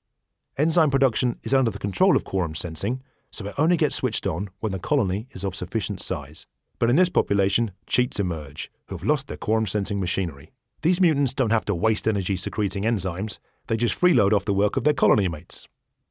Enzyme 0.56 0.90
production 0.90 1.40
is 1.42 1.54
under 1.54 1.72
the 1.72 1.78
control 1.78 2.14
of 2.14 2.22
quorum 2.22 2.54
sensing, 2.54 3.02
so 3.32 3.46
it 3.46 3.54
only 3.58 3.76
gets 3.76 3.96
switched 3.96 4.26
on 4.26 4.50
when 4.60 4.70
the 4.70 4.78
colony 4.78 5.26
is 5.32 5.42
of 5.42 5.56
sufficient 5.56 6.00
size. 6.00 6.46
But 6.78 6.88
in 6.88 6.96
this 6.96 7.08
population, 7.08 7.72
cheats 7.86 8.20
emerge, 8.20 8.70
who 8.86 8.94
have 8.94 9.04
lost 9.04 9.26
their 9.26 9.36
quorum 9.36 9.66
sensing 9.66 9.98
machinery. 9.98 10.52
These 10.82 11.00
mutants 11.00 11.34
don't 11.34 11.50
have 11.50 11.64
to 11.64 11.74
waste 11.74 12.06
energy 12.06 12.36
secreting 12.36 12.84
enzymes, 12.84 13.38
they 13.66 13.76
just 13.76 14.00
freeload 14.00 14.32
off 14.32 14.44
the 14.44 14.54
work 14.54 14.76
of 14.76 14.84
their 14.84 14.94
colony 14.94 15.26
mates. 15.26 15.66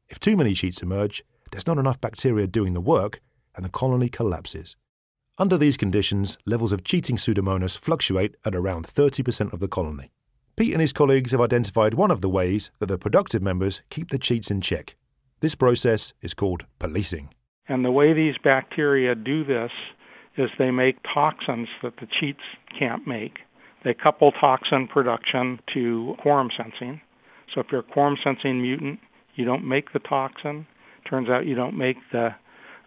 If 0.09 0.19
too 0.19 0.35
many 0.35 0.53
cheats 0.53 0.81
emerge, 0.81 1.23
there's 1.51 1.67
not 1.67 1.77
enough 1.77 2.01
bacteria 2.01 2.47
doing 2.47 2.73
the 2.73 2.81
work, 2.81 3.21
and 3.55 3.63
the 3.63 3.69
colony 3.69 4.09
collapses. 4.09 4.75
Under 5.37 5.57
these 5.57 5.77
conditions, 5.77 6.37
levels 6.45 6.71
of 6.71 6.83
cheating 6.83 7.15
Pseudomonas 7.15 7.77
fluctuate 7.77 8.35
at 8.45 8.53
around 8.53 8.87
30% 8.87 9.53
of 9.53 9.59
the 9.59 9.67
colony. 9.67 10.11
Pete 10.57 10.73
and 10.73 10.81
his 10.81 10.93
colleagues 10.93 11.31
have 11.31 11.41
identified 11.41 11.93
one 11.93 12.11
of 12.11 12.21
the 12.21 12.29
ways 12.29 12.69
that 12.79 12.87
the 12.87 12.97
productive 12.97 13.41
members 13.41 13.81
keep 13.89 14.09
the 14.09 14.19
cheats 14.19 14.51
in 14.51 14.61
check. 14.61 14.95
This 15.39 15.55
process 15.55 16.13
is 16.21 16.33
called 16.33 16.65
policing. 16.79 17.29
And 17.67 17.85
the 17.85 17.91
way 17.91 18.13
these 18.13 18.35
bacteria 18.43 19.15
do 19.15 19.43
this 19.43 19.71
is 20.37 20.49
they 20.59 20.71
make 20.71 20.97
toxins 21.13 21.69
that 21.81 21.95
the 21.99 22.07
cheats 22.19 22.43
can't 22.77 23.07
make. 23.07 23.39
They 23.83 23.93
couple 23.93 24.31
toxin 24.33 24.87
production 24.87 25.59
to 25.73 26.15
quorum 26.19 26.49
sensing. 26.55 27.01
So 27.53 27.61
if 27.61 27.67
you're 27.71 27.81
a 27.81 27.93
quorum 27.93 28.17
sensing 28.23 28.61
mutant, 28.61 28.99
you 29.35 29.45
don't 29.45 29.67
make 29.67 29.93
the 29.93 29.99
toxin. 29.99 30.67
Turns 31.09 31.29
out 31.29 31.47
you 31.47 31.55
don't 31.55 31.77
make 31.77 31.97
the 32.11 32.35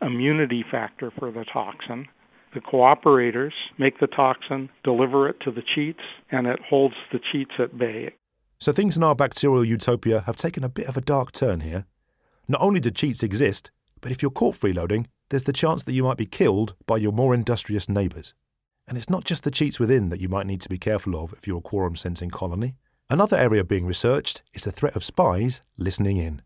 immunity 0.01 0.65
factor 0.71 1.11
for 1.19 1.33
the 1.33 1.45
toxin. 1.53 2.07
The 2.55 2.61
cooperators 2.61 3.53
make 3.79 3.99
the 3.99 4.07
toxin, 4.07 4.71
deliver 4.85 5.29
it 5.29 5.41
to 5.41 5.51
the 5.51 5.63
cheats, 5.75 6.01
and 6.31 6.47
it 6.47 6.61
holds 6.69 6.95
the 7.13 7.19
cheats 7.33 7.51
at 7.59 7.77
bay. 7.77 8.15
So 8.61 8.73
things 8.73 8.97
in 8.97 9.03
our 9.03 9.17
bacterial 9.17 9.65
utopia 9.65 10.21
have 10.21 10.37
taken 10.37 10.63
a 10.63 10.69
bit 10.69 10.89
of 10.89 10.97
a 10.97 11.01
dark 11.01 11.33
turn 11.33 11.61
here. 11.61 11.85
Not 12.47 12.61
only 12.61 12.79
do 12.79 12.91
cheats 12.91 13.25
exist, 13.25 13.73
but 14.01 14.13
if 14.13 14.23
you're 14.23 14.31
caught 14.31 14.55
freeloading, 14.55 15.07
there's 15.31 15.45
the 15.45 15.53
chance 15.53 15.83
that 15.83 15.95
you 15.95 16.05
might 16.05 16.17
be 16.17 16.27
killed 16.27 16.75
by 16.87 16.97
your 16.97 17.13
more 17.13 17.35
industrious 17.35 17.89
neighbours. 17.89 18.35
And 18.87 18.97
it's 18.97 19.11
not 19.11 19.25
just 19.25 19.43
the 19.43 19.51
cheats 19.51 19.81
within 19.81 20.11
that 20.11 20.21
you 20.21 20.29
might 20.29 20.47
need 20.47 20.61
to 20.61 20.69
be 20.69 20.79
careful 20.79 21.17
of 21.17 21.33
if 21.33 21.47
you're 21.47 21.59
a 21.59 21.63
quorum 21.63 21.97
sensing 21.97 22.31
colony. 22.31 22.77
Another 23.11 23.37
area 23.37 23.65
being 23.65 23.87
researched 23.87 24.43
is 24.53 24.65
the 24.65 24.73
threat 24.73 24.95
of 24.95 25.03
spies 25.03 25.63
listening 25.77 26.19
in. 26.19 26.43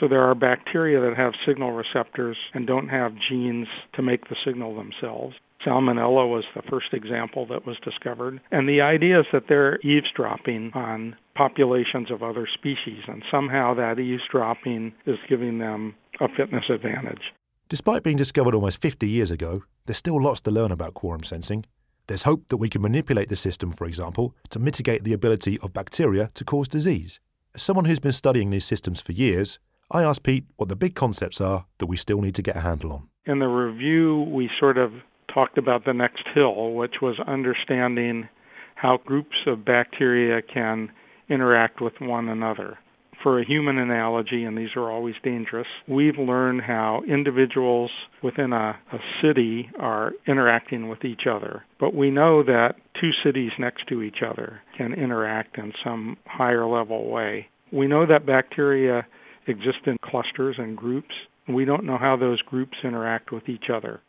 So 0.00 0.08
there 0.08 0.22
are 0.22 0.34
bacteria 0.34 1.00
that 1.00 1.16
have 1.16 1.34
signal 1.46 1.72
receptors 1.72 2.36
and 2.54 2.66
don't 2.66 2.88
have 2.88 3.12
genes 3.30 3.68
to 3.94 4.02
make 4.02 4.28
the 4.28 4.36
signal 4.44 4.74
themselves. 4.74 5.36
Salmonella 5.64 6.28
was 6.28 6.44
the 6.54 6.62
first 6.68 6.92
example 6.92 7.46
that 7.46 7.66
was 7.66 7.76
discovered. 7.84 8.40
And 8.50 8.68
the 8.68 8.80
idea 8.80 9.20
is 9.20 9.26
that 9.32 9.44
they're 9.48 9.78
eavesdropping 9.80 10.72
on 10.74 11.16
populations 11.34 12.10
of 12.10 12.22
other 12.22 12.48
species, 12.52 13.02
and 13.06 13.22
somehow 13.30 13.74
that 13.74 13.98
eavesdropping 13.98 14.92
is 15.06 15.18
giving 15.28 15.58
them 15.58 15.94
a 16.20 16.28
fitness 16.28 16.64
advantage. 16.68 17.22
Despite 17.68 18.02
being 18.02 18.16
discovered 18.16 18.54
almost 18.54 18.82
50 18.82 19.08
years 19.08 19.30
ago, 19.30 19.62
there's 19.86 19.96
still 19.96 20.20
lots 20.22 20.40
to 20.42 20.50
learn 20.50 20.72
about 20.72 20.94
quorum 20.94 21.22
sensing. 21.22 21.64
There's 22.06 22.24
hope 22.24 22.48
that 22.48 22.58
we 22.58 22.68
can 22.68 22.82
manipulate 22.82 23.28
the 23.28 23.36
system, 23.36 23.72
for 23.72 23.86
example, 23.86 24.34
to 24.50 24.58
mitigate 24.58 25.04
the 25.04 25.12
ability 25.12 25.58
of 25.60 25.72
bacteria 25.72 26.30
to 26.34 26.44
cause 26.44 26.68
disease. 26.68 27.20
As 27.54 27.62
someone 27.62 27.84
who's 27.84 27.98
been 27.98 28.12
studying 28.12 28.50
these 28.50 28.64
systems 28.64 29.00
for 29.00 29.12
years, 29.12 29.58
I 29.90 30.02
asked 30.02 30.22
Pete 30.22 30.44
what 30.56 30.68
the 30.68 30.76
big 30.76 30.94
concepts 30.94 31.40
are 31.40 31.66
that 31.78 31.86
we 31.86 31.96
still 31.96 32.20
need 32.20 32.34
to 32.34 32.42
get 32.42 32.56
a 32.56 32.60
handle 32.60 32.92
on. 32.92 33.08
In 33.24 33.38
the 33.38 33.46
review, 33.46 34.22
we 34.32 34.50
sort 34.58 34.78
of 34.78 34.92
talked 35.32 35.58
about 35.58 35.84
the 35.84 35.94
next 35.94 36.24
hill, 36.34 36.72
which 36.72 36.96
was 37.00 37.18
understanding 37.26 38.28
how 38.74 38.98
groups 39.04 39.36
of 39.46 39.64
bacteria 39.64 40.42
can 40.42 40.90
interact 41.28 41.80
with 41.80 41.94
one 42.00 42.28
another. 42.28 42.78
For 43.22 43.38
a 43.38 43.46
human 43.46 43.78
analogy, 43.78 44.42
and 44.42 44.58
these 44.58 44.74
are 44.74 44.90
always 44.90 45.14
dangerous, 45.22 45.68
we've 45.86 46.18
learned 46.18 46.62
how 46.62 47.02
individuals 47.08 47.90
within 48.20 48.52
a, 48.52 48.76
a 48.92 48.98
city 49.22 49.70
are 49.78 50.12
interacting 50.26 50.88
with 50.88 51.04
each 51.04 51.22
other. 51.30 51.62
But 51.78 51.94
we 51.94 52.10
know 52.10 52.42
that 52.42 52.74
two 53.00 53.10
cities 53.24 53.52
next 53.60 53.86
to 53.88 54.02
each 54.02 54.18
other 54.28 54.60
can 54.76 54.92
interact 54.92 55.56
in 55.56 55.72
some 55.84 56.16
higher 56.26 56.66
level 56.66 57.08
way. 57.10 57.46
We 57.72 57.86
know 57.86 58.06
that 58.06 58.26
bacteria 58.26 59.06
exist 59.46 59.86
in 59.86 59.98
clusters 60.04 60.56
and 60.58 60.76
groups. 60.76 61.14
We 61.48 61.64
don't 61.64 61.84
know 61.84 61.98
how 61.98 62.16
those 62.16 62.42
groups 62.42 62.76
interact 62.82 63.30
with 63.30 63.48
each 63.48 63.66
other. 63.72 64.00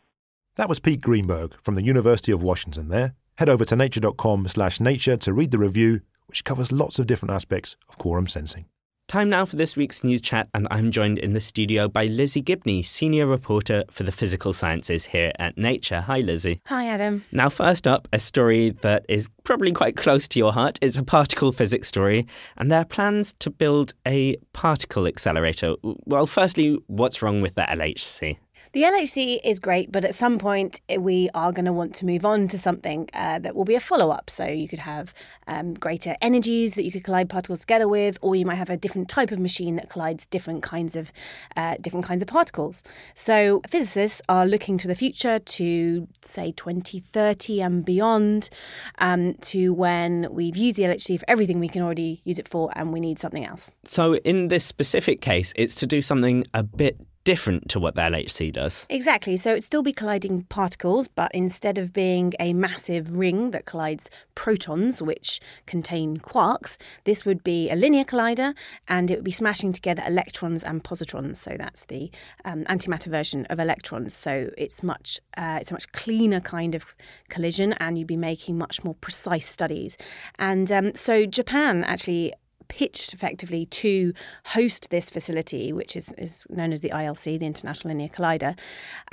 That 0.56 0.68
was 0.68 0.78
Pete 0.78 1.00
Greenberg 1.00 1.56
from 1.62 1.74
the 1.74 1.82
University 1.82 2.30
of 2.30 2.40
Washington 2.40 2.88
there. 2.88 3.14
Head 3.38 3.48
over 3.48 3.64
to 3.64 3.74
nature.com 3.74 4.46
slash 4.46 4.78
nature 4.78 5.16
to 5.16 5.32
read 5.32 5.50
the 5.50 5.58
review, 5.58 6.02
which 6.28 6.44
covers 6.44 6.70
lots 6.70 7.00
of 7.00 7.08
different 7.08 7.32
aspects 7.32 7.76
of 7.88 7.98
quorum 7.98 8.28
sensing. 8.28 8.66
Time 9.08 9.28
now 9.28 9.44
for 9.44 9.56
this 9.56 9.76
week's 9.76 10.04
news 10.04 10.22
chat, 10.22 10.48
and 10.54 10.68
I'm 10.70 10.92
joined 10.92 11.18
in 11.18 11.32
the 11.32 11.40
studio 11.40 11.88
by 11.88 12.06
Lizzie 12.06 12.40
Gibney, 12.40 12.82
senior 12.82 13.26
reporter 13.26 13.82
for 13.90 14.04
the 14.04 14.12
physical 14.12 14.52
sciences 14.52 15.04
here 15.04 15.32
at 15.40 15.58
Nature. 15.58 16.00
Hi, 16.02 16.20
Lizzie. 16.20 16.60
Hi, 16.66 16.86
Adam. 16.86 17.24
Now, 17.32 17.48
first 17.48 17.88
up, 17.88 18.06
a 18.12 18.20
story 18.20 18.70
that 18.82 19.04
is 19.08 19.28
probably 19.42 19.72
quite 19.72 19.96
close 19.96 20.28
to 20.28 20.38
your 20.38 20.52
heart. 20.52 20.78
It's 20.80 20.98
a 20.98 21.02
particle 21.02 21.50
physics 21.50 21.88
story, 21.88 22.26
and 22.56 22.70
there 22.70 22.80
are 22.80 22.84
plans 22.84 23.34
to 23.40 23.50
build 23.50 23.92
a 24.06 24.36
particle 24.52 25.06
accelerator. 25.06 25.74
Well, 25.82 26.26
firstly, 26.26 26.78
what's 26.86 27.22
wrong 27.22 27.40
with 27.40 27.56
the 27.56 27.62
LHC? 27.62 28.38
The 28.74 28.82
LHC 28.82 29.38
is 29.44 29.60
great, 29.60 29.92
but 29.92 30.04
at 30.04 30.16
some 30.16 30.36
point 30.36 30.80
eh, 30.88 30.96
we 30.96 31.30
are 31.32 31.52
going 31.52 31.66
to 31.66 31.72
want 31.72 31.94
to 31.94 32.04
move 32.04 32.24
on 32.24 32.48
to 32.48 32.58
something 32.58 33.08
uh, 33.14 33.38
that 33.38 33.54
will 33.54 33.64
be 33.64 33.76
a 33.76 33.80
follow 33.80 34.10
up. 34.10 34.28
So 34.28 34.46
you 34.46 34.66
could 34.66 34.80
have 34.80 35.14
um, 35.46 35.74
greater 35.74 36.16
energies 36.20 36.74
that 36.74 36.82
you 36.82 36.90
could 36.90 37.04
collide 37.04 37.28
particles 37.28 37.60
together 37.60 37.86
with, 37.86 38.18
or 38.20 38.34
you 38.34 38.44
might 38.44 38.56
have 38.56 38.70
a 38.70 38.76
different 38.76 39.08
type 39.08 39.30
of 39.30 39.38
machine 39.38 39.76
that 39.76 39.90
collides 39.90 40.26
different 40.26 40.64
kinds 40.64 40.96
of 40.96 41.12
uh, 41.56 41.76
different 41.80 42.04
kinds 42.04 42.20
of 42.20 42.26
particles. 42.26 42.82
So 43.14 43.62
physicists 43.68 44.20
are 44.28 44.44
looking 44.44 44.76
to 44.78 44.88
the 44.88 44.96
future 44.96 45.38
to 45.38 46.08
say 46.22 46.50
2030 46.50 47.62
and 47.62 47.84
beyond, 47.84 48.50
um, 48.98 49.34
to 49.34 49.72
when 49.72 50.26
we've 50.32 50.56
used 50.56 50.78
the 50.78 50.82
LHC 50.82 51.20
for 51.20 51.30
everything 51.30 51.60
we 51.60 51.68
can 51.68 51.82
already 51.82 52.22
use 52.24 52.40
it 52.40 52.48
for, 52.48 52.72
and 52.74 52.92
we 52.92 52.98
need 52.98 53.20
something 53.20 53.46
else. 53.46 53.70
So 53.84 54.16
in 54.16 54.48
this 54.48 54.64
specific 54.64 55.20
case, 55.20 55.52
it's 55.54 55.76
to 55.76 55.86
do 55.86 56.02
something 56.02 56.44
a 56.52 56.64
bit 56.64 56.98
different 57.24 57.68
to 57.70 57.80
what 57.80 57.94
the 57.94 58.02
LHC 58.02 58.52
does. 58.52 58.86
Exactly. 58.88 59.36
So 59.36 59.52
it'd 59.52 59.64
still 59.64 59.82
be 59.82 59.92
colliding 59.92 60.44
particles, 60.44 61.08
but 61.08 61.30
instead 61.34 61.78
of 61.78 61.92
being 61.92 62.34
a 62.38 62.52
massive 62.52 63.16
ring 63.16 63.50
that 63.50 63.64
collides 63.64 64.10
protons, 64.34 65.00
which 65.00 65.40
contain 65.66 66.16
quarks, 66.16 66.76
this 67.04 67.24
would 67.24 67.42
be 67.42 67.70
a 67.70 67.76
linear 67.76 68.04
collider 68.04 68.54
and 68.88 69.10
it 69.10 69.16
would 69.16 69.24
be 69.24 69.30
smashing 69.30 69.72
together 69.72 70.02
electrons 70.06 70.62
and 70.62 70.84
positrons. 70.84 71.36
So 71.36 71.56
that's 71.58 71.84
the 71.84 72.10
um, 72.44 72.64
antimatter 72.64 73.06
version 73.06 73.46
of 73.46 73.58
electrons. 73.58 74.14
So 74.14 74.50
it's 74.58 74.82
much 74.82 75.18
uh, 75.36 75.58
it's 75.60 75.70
a 75.70 75.74
much 75.74 75.90
cleaner 75.92 76.40
kind 76.40 76.74
of 76.74 76.94
collision, 77.28 77.72
and 77.74 77.98
you'd 77.98 78.06
be 78.06 78.16
making 78.16 78.58
much 78.58 78.84
more 78.84 78.94
precise 78.94 79.46
studies. 79.46 79.96
And 80.38 80.70
um, 80.70 80.94
so 80.94 81.26
Japan 81.26 81.84
actually 81.84 82.32
pitched 82.74 83.14
effectively 83.14 83.66
to 83.66 84.12
host 84.46 84.90
this 84.90 85.08
facility, 85.08 85.72
which 85.72 85.94
is, 85.94 86.12
is 86.18 86.44
known 86.50 86.72
as 86.72 86.80
the 86.80 86.90
ILC, 86.90 87.38
the 87.38 87.46
International 87.46 87.90
Linear 87.90 88.08
Collider, 88.08 88.58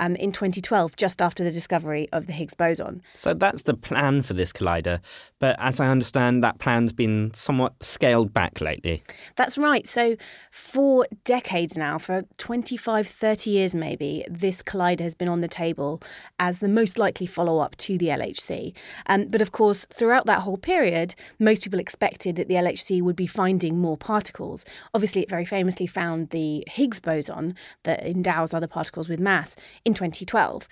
um, 0.00 0.16
in 0.16 0.32
2012, 0.32 0.96
just 0.96 1.22
after 1.22 1.44
the 1.44 1.50
discovery 1.50 2.08
of 2.12 2.26
the 2.26 2.32
Higgs 2.32 2.54
boson. 2.54 3.02
So 3.14 3.34
that's 3.34 3.62
the 3.62 3.74
plan 3.74 4.22
for 4.22 4.34
this 4.34 4.52
collider. 4.52 4.98
But 5.38 5.54
as 5.60 5.78
I 5.78 5.86
understand, 5.86 6.42
that 6.42 6.58
plan's 6.58 6.92
been 6.92 7.32
somewhat 7.34 7.74
scaled 7.80 8.32
back 8.32 8.60
lately. 8.60 9.04
That's 9.36 9.56
right. 9.56 9.86
So 9.86 10.16
for 10.50 11.06
decades 11.24 11.78
now, 11.78 11.98
for 11.98 12.24
25, 12.38 13.06
30 13.06 13.50
years 13.50 13.76
maybe, 13.76 14.24
this 14.28 14.60
collider 14.60 15.02
has 15.02 15.14
been 15.14 15.28
on 15.28 15.40
the 15.40 15.48
table 15.48 16.02
as 16.40 16.58
the 16.58 16.68
most 16.68 16.98
likely 16.98 17.26
follow 17.26 17.58
up 17.60 17.76
to 17.76 17.96
the 17.96 18.08
LHC. 18.08 18.74
Um, 19.06 19.26
but 19.26 19.40
of 19.40 19.52
course, 19.52 19.86
throughout 19.92 20.26
that 20.26 20.40
whole 20.40 20.56
period, 20.56 21.14
most 21.38 21.62
people 21.62 21.78
expected 21.78 22.34
that 22.36 22.48
the 22.48 22.54
LHC 22.54 23.00
would 23.02 23.14
be 23.14 23.28
finding 23.28 23.51
more 23.60 23.96
particles. 23.96 24.64
Obviously, 24.94 25.22
it 25.22 25.30
very 25.30 25.44
famously 25.44 25.86
found 25.86 26.30
the 26.30 26.64
Higgs 26.68 27.00
boson 27.00 27.54
that 27.84 28.04
endows 28.04 28.54
other 28.54 28.66
particles 28.66 29.08
with 29.08 29.20
mass 29.20 29.56
in 29.84 29.94
2012. 29.94 30.68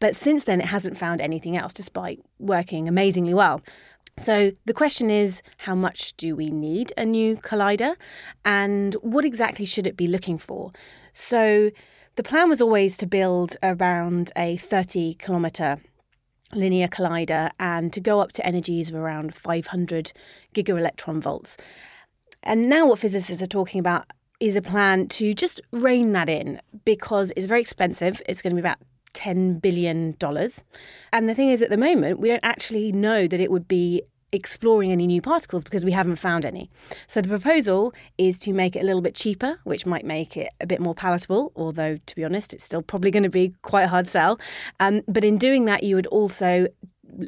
But 0.00 0.16
since 0.16 0.44
then, 0.44 0.60
it 0.60 0.66
hasn't 0.66 0.98
found 0.98 1.20
anything 1.20 1.56
else, 1.56 1.72
despite 1.72 2.20
working 2.38 2.88
amazingly 2.88 3.34
well. 3.34 3.62
So 4.18 4.52
the 4.64 4.74
question 4.74 5.10
is 5.10 5.42
how 5.58 5.74
much 5.74 6.16
do 6.16 6.36
we 6.36 6.46
need 6.46 6.92
a 6.96 7.04
new 7.04 7.36
collider 7.36 7.96
and 8.44 8.94
what 8.94 9.24
exactly 9.24 9.66
should 9.66 9.86
it 9.86 9.96
be 9.96 10.06
looking 10.06 10.38
for? 10.38 10.72
So 11.12 11.70
the 12.16 12.22
plan 12.22 12.48
was 12.48 12.60
always 12.60 12.96
to 12.98 13.06
build 13.06 13.56
around 13.62 14.30
a 14.36 14.56
30 14.56 15.14
kilometre 15.14 15.80
linear 16.52 16.86
collider 16.86 17.50
and 17.58 17.92
to 17.92 18.00
go 18.00 18.20
up 18.20 18.30
to 18.32 18.46
energies 18.46 18.88
of 18.88 18.94
around 18.94 19.34
500 19.34 20.12
gigaelectron 20.54 21.20
volts. 21.20 21.56
And 22.44 22.68
now, 22.68 22.86
what 22.86 22.98
physicists 22.98 23.42
are 23.42 23.46
talking 23.46 23.80
about 23.80 24.06
is 24.40 24.56
a 24.56 24.62
plan 24.62 25.08
to 25.08 25.34
just 25.34 25.60
rein 25.72 26.12
that 26.12 26.28
in 26.28 26.60
because 26.84 27.32
it's 27.36 27.46
very 27.46 27.60
expensive. 27.60 28.20
It's 28.28 28.42
going 28.42 28.54
to 28.54 28.60
be 28.60 28.66
about 28.66 28.78
$10 29.14 29.62
billion. 29.62 30.16
And 31.12 31.28
the 31.28 31.34
thing 31.34 31.48
is, 31.48 31.62
at 31.62 31.70
the 31.70 31.76
moment, 31.76 32.20
we 32.20 32.28
don't 32.28 32.44
actually 32.44 32.92
know 32.92 33.26
that 33.26 33.40
it 33.40 33.50
would 33.50 33.66
be 33.66 34.02
exploring 34.32 34.90
any 34.90 35.06
new 35.06 35.22
particles 35.22 35.62
because 35.62 35.84
we 35.84 35.92
haven't 35.92 36.16
found 36.16 36.44
any. 36.44 36.68
So 37.06 37.20
the 37.20 37.28
proposal 37.28 37.94
is 38.18 38.36
to 38.40 38.52
make 38.52 38.74
it 38.74 38.80
a 38.80 38.84
little 38.84 39.00
bit 39.00 39.14
cheaper, 39.14 39.60
which 39.62 39.86
might 39.86 40.04
make 40.04 40.36
it 40.36 40.48
a 40.60 40.66
bit 40.66 40.80
more 40.80 40.94
palatable, 40.94 41.52
although 41.54 41.98
to 42.04 42.16
be 42.16 42.24
honest, 42.24 42.52
it's 42.52 42.64
still 42.64 42.82
probably 42.82 43.12
going 43.12 43.22
to 43.22 43.30
be 43.30 43.54
quite 43.62 43.84
a 43.84 43.88
hard 43.88 44.08
sell. 44.08 44.40
Um, 44.80 45.02
but 45.06 45.24
in 45.24 45.38
doing 45.38 45.66
that, 45.66 45.84
you 45.84 45.94
would 45.94 46.08
also 46.08 46.66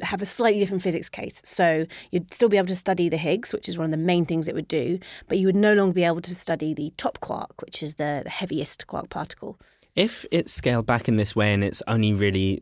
have 0.01 0.21
a 0.21 0.25
slightly 0.25 0.59
different 0.59 0.83
physics 0.83 1.09
case. 1.09 1.41
So 1.43 1.85
you'd 2.11 2.33
still 2.33 2.49
be 2.49 2.57
able 2.57 2.67
to 2.67 2.75
study 2.75 3.09
the 3.09 3.17
Higgs, 3.17 3.53
which 3.53 3.69
is 3.69 3.77
one 3.77 3.85
of 3.85 3.91
the 3.91 3.97
main 3.97 4.25
things 4.25 4.47
it 4.47 4.55
would 4.55 4.67
do, 4.67 4.99
but 5.27 5.37
you 5.37 5.47
would 5.47 5.55
no 5.55 5.73
longer 5.73 5.93
be 5.93 6.03
able 6.03 6.21
to 6.21 6.35
study 6.35 6.73
the 6.73 6.93
top 6.97 7.19
quark, 7.19 7.61
which 7.61 7.81
is 7.81 7.95
the, 7.95 8.21
the 8.23 8.29
heaviest 8.29 8.87
quark 8.87 9.09
particle. 9.09 9.59
If 9.95 10.25
it's 10.31 10.53
scaled 10.53 10.85
back 10.85 11.07
in 11.07 11.17
this 11.17 11.35
way 11.35 11.53
and 11.53 11.63
it's 11.63 11.81
only 11.87 12.13
really 12.13 12.61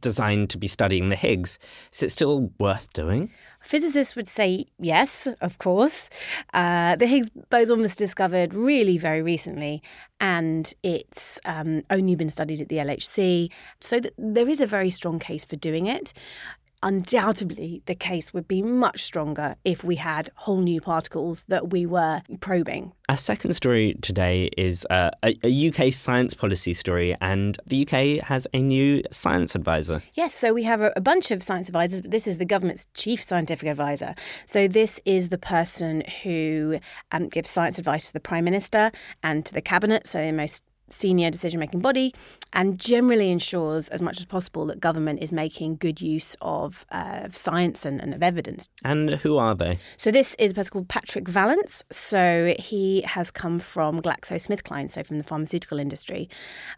designed 0.00 0.50
to 0.50 0.58
be 0.58 0.68
studying 0.68 1.08
the 1.08 1.16
Higgs, 1.16 1.58
is 1.92 2.02
it 2.02 2.10
still 2.10 2.50
worth 2.58 2.92
doing? 2.92 3.30
Physicists 3.60 4.16
would 4.16 4.28
say 4.28 4.66
yes, 4.78 5.28
of 5.40 5.58
course. 5.58 6.10
Uh, 6.52 6.96
the 6.96 7.06
Higgs 7.06 7.30
boson 7.50 7.80
was 7.80 7.94
discovered 7.94 8.54
really 8.54 8.98
very 8.98 9.22
recently, 9.22 9.82
and 10.20 10.72
it's 10.82 11.38
um, 11.44 11.82
only 11.90 12.16
been 12.16 12.30
studied 12.30 12.60
at 12.60 12.68
the 12.68 12.76
LHC. 12.76 13.50
So 13.80 14.00
th- 14.00 14.14
there 14.18 14.48
is 14.48 14.60
a 14.60 14.66
very 14.66 14.90
strong 14.90 15.18
case 15.18 15.44
for 15.44 15.56
doing 15.56 15.86
it 15.86 16.12
undoubtedly 16.82 17.82
the 17.86 17.94
case 17.94 18.32
would 18.34 18.48
be 18.48 18.62
much 18.62 19.02
stronger 19.02 19.56
if 19.64 19.84
we 19.84 19.96
had 19.96 20.30
whole 20.34 20.60
new 20.60 20.80
particles 20.80 21.44
that 21.44 21.70
we 21.70 21.86
were 21.86 22.22
probing. 22.40 22.92
Our 23.08 23.16
second 23.16 23.54
story 23.54 23.94
today 24.00 24.48
is 24.56 24.86
uh, 24.88 25.10
a, 25.22 25.36
a, 25.44 25.68
UK 25.68 25.92
science 25.92 26.34
policy 26.34 26.72
story, 26.72 27.14
and 27.20 27.58
the 27.66 27.86
UK 27.86 28.24
has 28.24 28.46
a 28.54 28.62
new 28.62 29.02
science 29.10 29.54
advisor. 29.54 30.02
Yes, 30.14 30.34
so 30.34 30.54
we 30.54 30.62
have 30.62 30.80
a, 30.80 30.92
a 30.96 31.00
bunch 31.00 31.30
of 31.30 31.42
science 31.42 31.68
advisors, 31.68 32.00
but 32.00 32.10
this 32.10 32.26
is 32.26 32.38
the 32.38 32.44
government's 32.46 32.86
chief 32.94 33.22
scientific 33.22 33.68
advisor. 33.68 34.14
So 34.46 34.66
this 34.66 35.00
is 35.04 35.28
the 35.28 35.38
person 35.38 36.04
who 36.22 36.78
um, 37.10 37.28
gives 37.28 37.50
science 37.50 37.78
advice 37.78 38.06
to 38.06 38.12
the 38.14 38.20
Prime 38.20 38.44
Minister 38.44 38.92
and 39.22 39.44
to 39.44 39.52
the 39.52 39.62
Cabinet, 39.62 40.06
so 40.06 40.24
the 40.24 40.32
most 40.32 40.62
senior 40.92 41.30
decision 41.30 41.58
making 41.58 41.80
body 41.80 42.14
and 42.52 42.78
generally 42.78 43.30
ensures 43.30 43.88
as 43.88 44.02
much 44.02 44.18
as 44.18 44.26
possible 44.26 44.66
that 44.66 44.78
government 44.78 45.22
is 45.22 45.32
making 45.32 45.76
good 45.76 46.00
use 46.00 46.36
of 46.42 46.84
uh, 46.92 47.28
science 47.30 47.86
and, 47.86 48.00
and 48.00 48.12
of 48.12 48.22
evidence. 48.22 48.68
And 48.84 49.10
who 49.10 49.38
are 49.38 49.54
they? 49.54 49.78
So 49.96 50.10
this 50.10 50.34
is 50.38 50.52
a 50.52 50.54
person 50.54 50.72
called 50.72 50.88
Patrick 50.88 51.28
Vallance. 51.28 51.82
So 51.90 52.54
he 52.58 53.02
has 53.02 53.30
come 53.30 53.56
from 53.58 54.02
GlaxoSmithKline, 54.02 54.90
so 54.90 55.02
from 55.02 55.18
the 55.18 55.24
pharmaceutical 55.24 55.78
industry. 55.78 56.28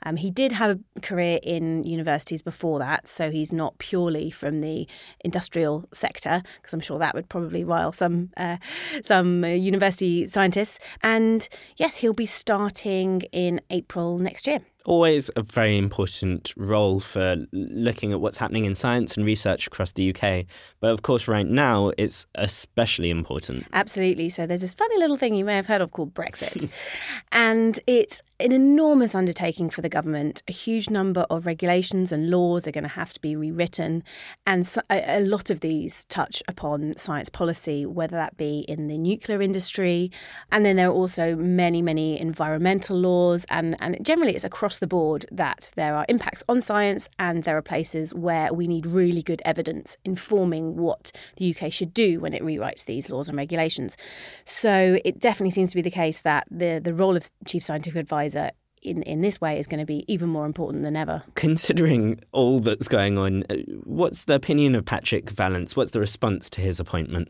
Um, 0.04 0.16
he 0.16 0.30
did 0.30 0.52
have 0.52 0.78
a 0.96 1.00
career 1.00 1.40
in 1.42 1.82
universities 1.84 2.42
before 2.42 2.78
that, 2.78 3.08
so 3.08 3.30
he's 3.30 3.52
not 3.52 3.78
purely 3.78 4.30
from 4.30 4.60
the 4.60 4.86
industrial 5.24 5.88
sector, 5.92 6.42
because 6.56 6.72
I'm 6.72 6.80
sure 6.80 6.98
that 7.00 7.14
would 7.14 7.28
probably 7.28 7.64
rile 7.64 7.92
some 7.92 8.30
uh, 8.36 8.58
some 9.02 9.42
uh, 9.42 9.48
university 9.48 10.28
scientists. 10.28 10.78
And 11.02 11.48
yes, 11.76 11.96
he'll 11.96 12.12
be 12.12 12.26
starting 12.26 13.22
in 13.32 13.60
April 13.70 14.03
next 14.12 14.46
year 14.46 14.60
always 14.84 15.30
a 15.36 15.42
very 15.42 15.76
important 15.76 16.52
role 16.56 17.00
for 17.00 17.36
looking 17.52 18.12
at 18.12 18.20
what's 18.20 18.38
happening 18.38 18.64
in 18.64 18.74
science 18.74 19.16
and 19.16 19.24
research 19.24 19.66
across 19.66 19.92
the 19.92 20.14
UK. 20.14 20.46
But 20.80 20.90
of 20.92 21.02
course, 21.02 21.26
right 21.26 21.46
now, 21.46 21.92
it's 21.96 22.26
especially 22.34 23.10
important. 23.10 23.66
Absolutely. 23.72 24.28
So 24.28 24.46
there's 24.46 24.60
this 24.60 24.74
funny 24.74 24.98
little 24.98 25.16
thing 25.16 25.34
you 25.34 25.44
may 25.44 25.56
have 25.56 25.66
heard 25.66 25.80
of 25.80 25.92
called 25.92 26.14
Brexit. 26.14 26.70
and 27.32 27.80
it's 27.86 28.22
an 28.40 28.52
enormous 28.52 29.14
undertaking 29.14 29.70
for 29.70 29.80
the 29.80 29.88
government. 29.88 30.42
A 30.48 30.52
huge 30.52 30.90
number 30.90 31.26
of 31.30 31.46
regulations 31.46 32.12
and 32.12 32.30
laws 32.30 32.66
are 32.66 32.72
going 32.72 32.84
to 32.84 32.88
have 32.88 33.12
to 33.14 33.20
be 33.20 33.36
rewritten. 33.36 34.02
And 34.46 34.66
so, 34.66 34.82
a, 34.90 35.18
a 35.18 35.20
lot 35.20 35.50
of 35.50 35.60
these 35.60 36.04
touch 36.06 36.42
upon 36.48 36.96
science 36.96 37.28
policy, 37.28 37.86
whether 37.86 38.16
that 38.16 38.36
be 38.36 38.60
in 38.68 38.88
the 38.88 38.98
nuclear 38.98 39.40
industry. 39.40 40.10
And 40.50 40.64
then 40.64 40.76
there 40.76 40.88
are 40.88 40.92
also 40.92 41.36
many, 41.36 41.80
many 41.80 42.20
environmental 42.20 42.98
laws. 42.98 43.46
And, 43.48 43.76
and 43.80 44.04
generally, 44.04 44.34
it's 44.34 44.44
across 44.44 44.73
across 44.74 44.80
the 44.80 44.86
board 44.86 45.24
that 45.30 45.70
there 45.76 45.94
are 45.94 46.04
impacts 46.08 46.42
on 46.48 46.60
science 46.60 47.08
and 47.18 47.44
there 47.44 47.56
are 47.56 47.62
places 47.62 48.12
where 48.14 48.52
we 48.52 48.66
need 48.66 48.86
really 48.86 49.22
good 49.22 49.40
evidence 49.44 49.96
informing 50.04 50.76
what 50.76 51.12
the 51.36 51.54
UK 51.54 51.72
should 51.72 51.94
do 51.94 52.20
when 52.20 52.34
it 52.34 52.42
rewrites 52.42 52.84
these 52.86 53.08
laws 53.08 53.28
and 53.28 53.38
regulations. 53.38 53.96
So 54.44 54.98
it 55.04 55.20
definitely 55.20 55.52
seems 55.52 55.70
to 55.70 55.76
be 55.76 55.82
the 55.82 55.90
case 55.90 56.22
that 56.22 56.46
the, 56.50 56.80
the 56.82 56.92
role 56.92 57.16
of 57.16 57.30
chief 57.46 57.62
scientific 57.62 58.00
advisor 58.00 58.50
in, 58.82 59.02
in 59.04 59.20
this 59.20 59.40
way 59.40 59.58
is 59.58 59.66
going 59.66 59.80
to 59.80 59.86
be 59.86 60.04
even 60.08 60.28
more 60.28 60.44
important 60.44 60.82
than 60.82 60.96
ever. 60.96 61.22
Considering 61.36 62.20
all 62.32 62.58
that's 62.60 62.88
going 62.88 63.16
on, 63.16 63.44
uh, 63.48 63.56
what's 63.84 64.24
the 64.24 64.34
opinion 64.34 64.74
of 64.74 64.84
Patrick 64.84 65.30
Vallance? 65.30 65.76
What's 65.76 65.92
the 65.92 66.00
response 66.00 66.50
to 66.50 66.60
his 66.60 66.80
appointment? 66.80 67.28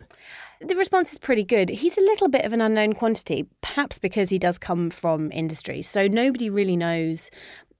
The 0.60 0.76
response 0.76 1.12
is 1.12 1.18
pretty 1.18 1.44
good. 1.44 1.68
He's 1.68 1.98
a 1.98 2.02
little 2.02 2.28
bit 2.28 2.44
of 2.44 2.52
an 2.52 2.60
unknown 2.60 2.94
quantity, 2.94 3.46
perhaps 3.60 3.98
because 3.98 4.30
he 4.30 4.38
does 4.38 4.56
come 4.56 4.88
from 4.90 5.32
industry. 5.32 5.82
So 5.82 6.06
nobody 6.06 6.48
really 6.48 6.76
knows 6.76 7.30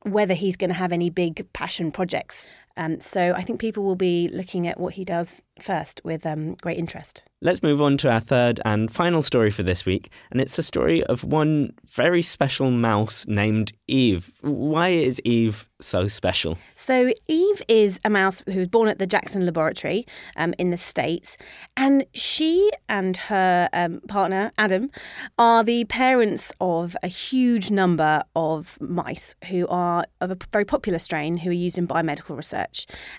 whether 0.03 0.35
he's 0.35 0.57
going 0.57 0.69
to 0.69 0.75
have 0.75 0.93
any 0.93 1.09
big 1.09 1.51
passion 1.53 1.91
projects. 1.91 2.47
Um, 2.77 2.99
so 3.01 3.33
I 3.37 3.43
think 3.43 3.61
people 3.61 3.85
will 3.85 3.97
be 3.97 4.29
looking 4.29 4.67
at 4.67 4.79
what 4.79 4.95
he 4.95 5.05
does 5.05 5.43
first 5.61 6.01
with 6.05 6.27
um, 6.27 6.55
great 6.55 6.79
interest. 6.79 7.23
Let's 7.41 7.63
move 7.63 7.83
on 7.83 7.99
to 7.99 8.11
our 8.11 8.21
third 8.21 8.59
and 8.65 8.91
final 8.91 9.23
story 9.23 9.51
for 9.51 9.63
this 9.63 9.85
week, 9.85 10.11
and 10.31 10.41
it's 10.41 10.59
a 10.59 10.63
story 10.63 11.05
of 11.05 11.25
one 11.25 11.75
very 11.85 12.23
special 12.23 12.71
mouse 12.71 13.27
named 13.27 13.73
Eve. 13.87 14.33
Why 14.41 14.89
is 14.89 15.21
Eve 15.27 15.69
so 15.79 16.09
special? 16.09 16.57
So, 16.73 17.13
Eve 17.29 17.63
is 17.69 18.01
a 18.03 18.09
mouse 18.09 18.43
who 18.47 18.61
was 18.61 18.69
born 18.69 18.89
at 18.89 18.99
the 18.99 19.07
Jackson 19.07 19.45
Laboratory 19.45 20.07
um, 20.37 20.55
in 20.59 20.71
the 20.71 20.79
States, 20.79 21.37
and 21.77 22.07
she 22.15 22.71
and 22.89 23.19
her 23.19 23.69
um, 23.75 24.01
partner, 24.09 24.51
Adam, 24.57 24.91
are 25.37 25.63
the 25.63 25.85
parents 25.85 26.51
of 26.63 26.97
a 27.03 27.09
huge 27.09 27.71
number 27.71 28.23
of 28.35 28.81
mice 28.81 29.35
who 29.49 29.67
are 29.69 30.07
of 30.23 30.31
a 30.31 30.39
very 30.51 30.65
popular 30.65 30.99
strain 30.99 31.37
who 31.37 31.51
are 31.51 31.53
used 31.53 31.77
in 31.77 31.87
biomedical 31.87 32.35
research. 32.35 32.64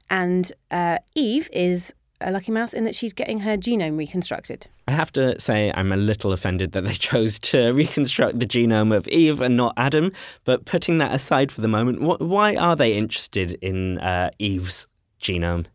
And 0.10 0.51
uh, 0.71 0.99
Eve 1.15 1.49
is 1.51 1.93
a 2.21 2.31
lucky 2.31 2.51
mouse 2.51 2.73
in 2.73 2.86
that 2.86 2.95
she's 2.95 3.13
getting 3.13 3.39
her 3.41 3.58
genome 3.58 3.97
reconstructed. 3.97 4.67
I 4.88 4.91
have 4.91 5.12
to 5.13 5.39
say, 5.39 5.71
I'm 5.75 5.91
a 5.91 5.97
little 5.97 6.31
offended 6.31 6.71
that 6.73 6.86
they 6.86 6.93
chose 7.10 7.39
to 7.39 7.71
reconstruct 7.71 8.39
the 8.39 8.45
genome 8.45 8.95
of 8.95 9.08
Eve 9.08 9.41
and 9.41 9.58
not 9.58 9.73
Adam. 9.77 10.12
But 10.43 10.65
putting 10.65 10.97
that 10.99 11.13
aside 11.13 11.51
for 11.51 11.62
the 11.62 11.67
moment, 11.67 12.01
why 12.21 12.55
are 12.55 12.75
they 12.75 12.93
interested 12.93 13.53
in 13.62 13.99
uh, 13.99 14.31
Eve's 14.39 14.88
genome? 15.19 15.65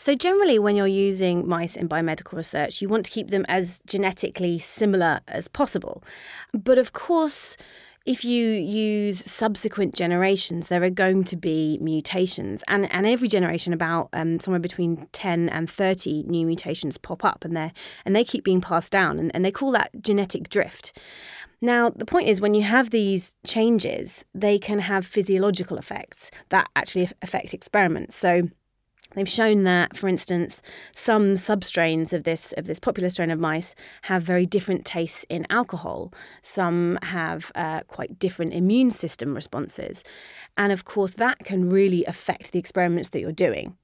So, 0.00 0.14
generally, 0.14 0.60
when 0.60 0.76
you're 0.76 0.86
using 0.86 1.48
mice 1.48 1.74
in 1.74 1.88
biomedical 1.88 2.34
research, 2.34 2.80
you 2.80 2.88
want 2.88 3.04
to 3.06 3.10
keep 3.10 3.30
them 3.30 3.44
as 3.48 3.80
genetically 3.84 4.60
similar 4.60 5.20
as 5.26 5.48
possible. 5.48 6.04
But 6.54 6.78
of 6.78 6.92
course, 6.92 7.56
if 8.06 8.24
you 8.24 8.46
use 8.46 9.18
subsequent 9.30 9.94
generations, 9.94 10.68
there 10.68 10.82
are 10.82 10.90
going 10.90 11.24
to 11.24 11.36
be 11.36 11.78
mutations, 11.80 12.64
and 12.68 12.92
and 12.92 13.06
every 13.06 13.28
generation, 13.28 13.72
about 13.72 14.08
um, 14.12 14.38
somewhere 14.38 14.60
between 14.60 15.06
ten 15.12 15.48
and 15.48 15.70
thirty 15.70 16.22
new 16.24 16.46
mutations 16.46 16.96
pop 16.98 17.24
up, 17.24 17.44
and 17.44 17.56
they 17.56 17.72
and 18.04 18.16
they 18.16 18.24
keep 18.24 18.44
being 18.44 18.60
passed 18.60 18.92
down, 18.92 19.18
and, 19.18 19.30
and 19.34 19.44
they 19.44 19.52
call 19.52 19.72
that 19.72 19.90
genetic 20.00 20.48
drift. 20.48 20.98
Now, 21.60 21.90
the 21.90 22.06
point 22.06 22.28
is, 22.28 22.40
when 22.40 22.54
you 22.54 22.62
have 22.62 22.90
these 22.90 23.34
changes, 23.44 24.24
they 24.32 24.58
can 24.58 24.78
have 24.78 25.04
physiological 25.04 25.76
effects 25.76 26.30
that 26.50 26.68
actually 26.76 27.10
affect 27.20 27.52
experiments. 27.52 28.14
So, 28.14 28.48
They've 29.14 29.28
shown 29.28 29.64
that, 29.64 29.96
for 29.96 30.06
instance, 30.06 30.62
some 30.94 31.34
substrains 31.34 32.12
of 32.12 32.24
this 32.24 32.52
of 32.58 32.66
this 32.66 32.78
popular 32.78 33.08
strain 33.08 33.30
of 33.30 33.40
mice 33.40 33.74
have 34.02 34.22
very 34.22 34.44
different 34.44 34.84
tastes 34.84 35.24
in 35.28 35.46
alcohol. 35.50 36.12
Some 36.42 36.98
have 37.02 37.50
uh, 37.54 37.80
quite 37.88 38.18
different 38.18 38.52
immune 38.52 38.90
system 38.90 39.34
responses, 39.34 40.04
and 40.56 40.72
of 40.72 40.84
course, 40.84 41.14
that 41.14 41.38
can 41.40 41.70
really 41.70 42.04
affect 42.04 42.52
the 42.52 42.58
experiments 42.58 43.08
that 43.10 43.20
you're 43.20 43.32
doing. 43.32 43.76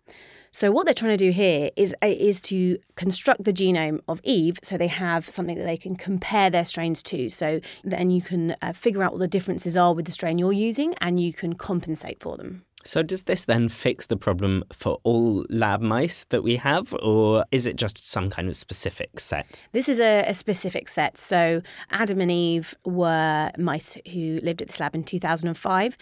So 0.53 0.71
what 0.71 0.85
they're 0.85 0.95
trying 0.95 1.19
to 1.19 1.25
do 1.25 1.33
here 1.33 1.71
is 1.75 1.97
uh, 2.01 2.07
is 2.07 2.41
to 2.43 2.79
construct 2.95 3.43
the 3.43 3.53
genome 3.53 4.01
of 4.07 4.21
Eve, 4.23 4.61
so 4.63 4.77
they 4.77 4.87
have 4.87 5.29
something 5.29 5.59
that 5.59 5.65
they 5.65 5.79
can 5.79 5.97
compare 5.97 6.49
their 6.49 6.65
strains 6.65 7.03
to. 7.05 7.29
So 7.29 7.61
then 7.83 8.11
you 8.11 8.23
can 8.23 8.55
uh, 8.63 8.73
figure 8.73 9.03
out 9.03 9.13
what 9.13 9.21
the 9.21 9.27
differences 9.27 9.77
are 9.77 9.95
with 9.95 10.05
the 10.05 10.13
strain 10.13 10.39
you're 10.39 10.53
using, 10.53 10.95
and 11.01 11.19
you 11.19 11.33
can 11.33 11.55
compensate 11.55 12.23
for 12.23 12.37
them. 12.37 12.67
So, 12.85 13.03
does 13.03 13.25
this 13.25 13.47
then 13.47 13.69
fix 13.69 14.07
the 14.07 14.17
problem 14.17 14.65
for 14.73 15.01
all 15.05 15.45
lab 15.49 15.81
mice 15.81 16.25
that 16.31 16.43
we 16.43 16.57
have, 16.57 16.95
or 17.03 17.45
is 17.51 17.67
it 17.67 17.77
just 17.77 18.07
some 18.07 18.31
kind 18.31 18.49
of 18.49 18.57
specific 18.57 19.19
set? 19.21 19.67
This 19.73 19.89
is 19.89 20.01
a, 20.01 20.25
a, 20.27 20.35
specific 20.35 20.89
set. 20.89 21.17
So, 21.17 21.63
Adam 21.91 22.21
and 22.21 22.31
Eve 22.31 22.75
were 22.85 23.51
mice 23.59 23.97
who 24.13 24.39
lived 24.43 24.61
at 24.63 24.69
this 24.69 24.81
lab 24.81 24.95
in 24.95 25.05
2005, 25.05 25.97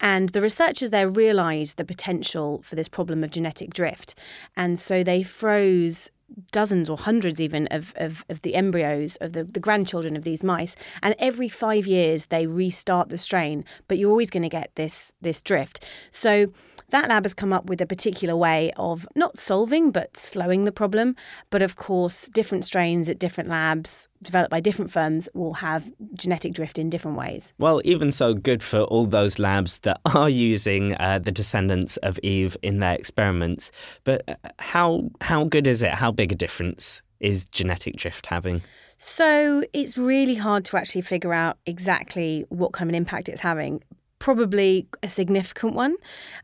and 0.00 0.28
the 0.30 0.40
researchers 0.40 0.90
there 0.90 1.08
realised 1.08 1.78
the 1.78 1.84
potential 1.84 2.60
for 2.62 2.76
this 2.76 2.88
problem 2.88 3.24
of 3.24 3.30
genetic 3.30 3.72
drift. 3.72 4.14
And 4.56 4.78
so 4.78 5.02
they 5.02 5.22
froze 5.22 6.10
dozens 6.50 6.88
or 6.88 6.96
hundreds 6.96 7.40
even 7.40 7.66
of, 7.68 7.92
of, 7.96 8.24
of, 8.28 8.42
the 8.42 8.54
embryos 8.54 9.16
of 9.16 9.32
the, 9.32 9.44
the 9.44 9.60
grandchildren 9.60 10.16
of 10.16 10.24
these 10.24 10.42
mice 10.42 10.74
and 11.02 11.14
every 11.18 11.48
five 11.48 11.86
years 11.86 12.26
they 12.26 12.46
restart 12.46 13.08
the 13.08 13.18
strain 13.18 13.64
but 13.88 13.98
you're 13.98 14.10
always 14.10 14.30
going 14.30 14.42
to 14.42 14.48
get 14.48 14.70
this 14.74 15.12
this 15.20 15.40
drift. 15.40 15.84
So 16.10 16.52
that 16.90 17.08
lab 17.08 17.24
has 17.24 17.34
come 17.34 17.52
up 17.52 17.66
with 17.66 17.80
a 17.80 17.86
particular 17.86 18.36
way 18.36 18.72
of 18.76 19.06
not 19.14 19.38
solving 19.38 19.90
but 19.90 20.16
slowing 20.16 20.64
the 20.64 20.72
problem. 20.72 21.16
But 21.50 21.62
of 21.62 21.76
course, 21.76 22.28
different 22.28 22.64
strains 22.64 23.08
at 23.08 23.18
different 23.18 23.50
labs 23.50 24.08
developed 24.22 24.50
by 24.50 24.60
different 24.60 24.90
firms 24.90 25.28
will 25.34 25.54
have 25.54 25.90
genetic 26.14 26.52
drift 26.52 26.78
in 26.78 26.90
different 26.90 27.16
ways. 27.16 27.52
Well, 27.58 27.80
even 27.84 28.12
so, 28.12 28.34
good 28.34 28.62
for 28.62 28.80
all 28.82 29.06
those 29.06 29.38
labs 29.38 29.80
that 29.80 30.00
are 30.04 30.30
using 30.30 30.94
uh, 30.94 31.18
the 31.18 31.32
descendants 31.32 31.96
of 31.98 32.18
Eve 32.20 32.56
in 32.62 32.80
their 32.80 32.94
experiments. 32.94 33.72
But 34.04 34.22
uh, 34.28 34.34
how 34.58 35.10
how 35.20 35.44
good 35.44 35.66
is 35.66 35.82
it? 35.82 35.92
How 35.92 36.12
big 36.12 36.32
a 36.32 36.36
difference 36.36 37.02
is 37.20 37.44
genetic 37.46 37.96
drift 37.96 38.26
having? 38.26 38.62
So 38.98 39.62
it's 39.72 39.98
really 39.98 40.36
hard 40.36 40.64
to 40.66 40.76
actually 40.76 41.02
figure 41.02 41.32
out 41.32 41.58
exactly 41.66 42.46
what 42.48 42.72
kind 42.72 42.88
of 42.88 42.90
an 42.90 42.94
impact 42.94 43.28
it's 43.28 43.42
having 43.42 43.82
probably 44.18 44.86
a 45.02 45.10
significant 45.10 45.74
one, 45.74 45.96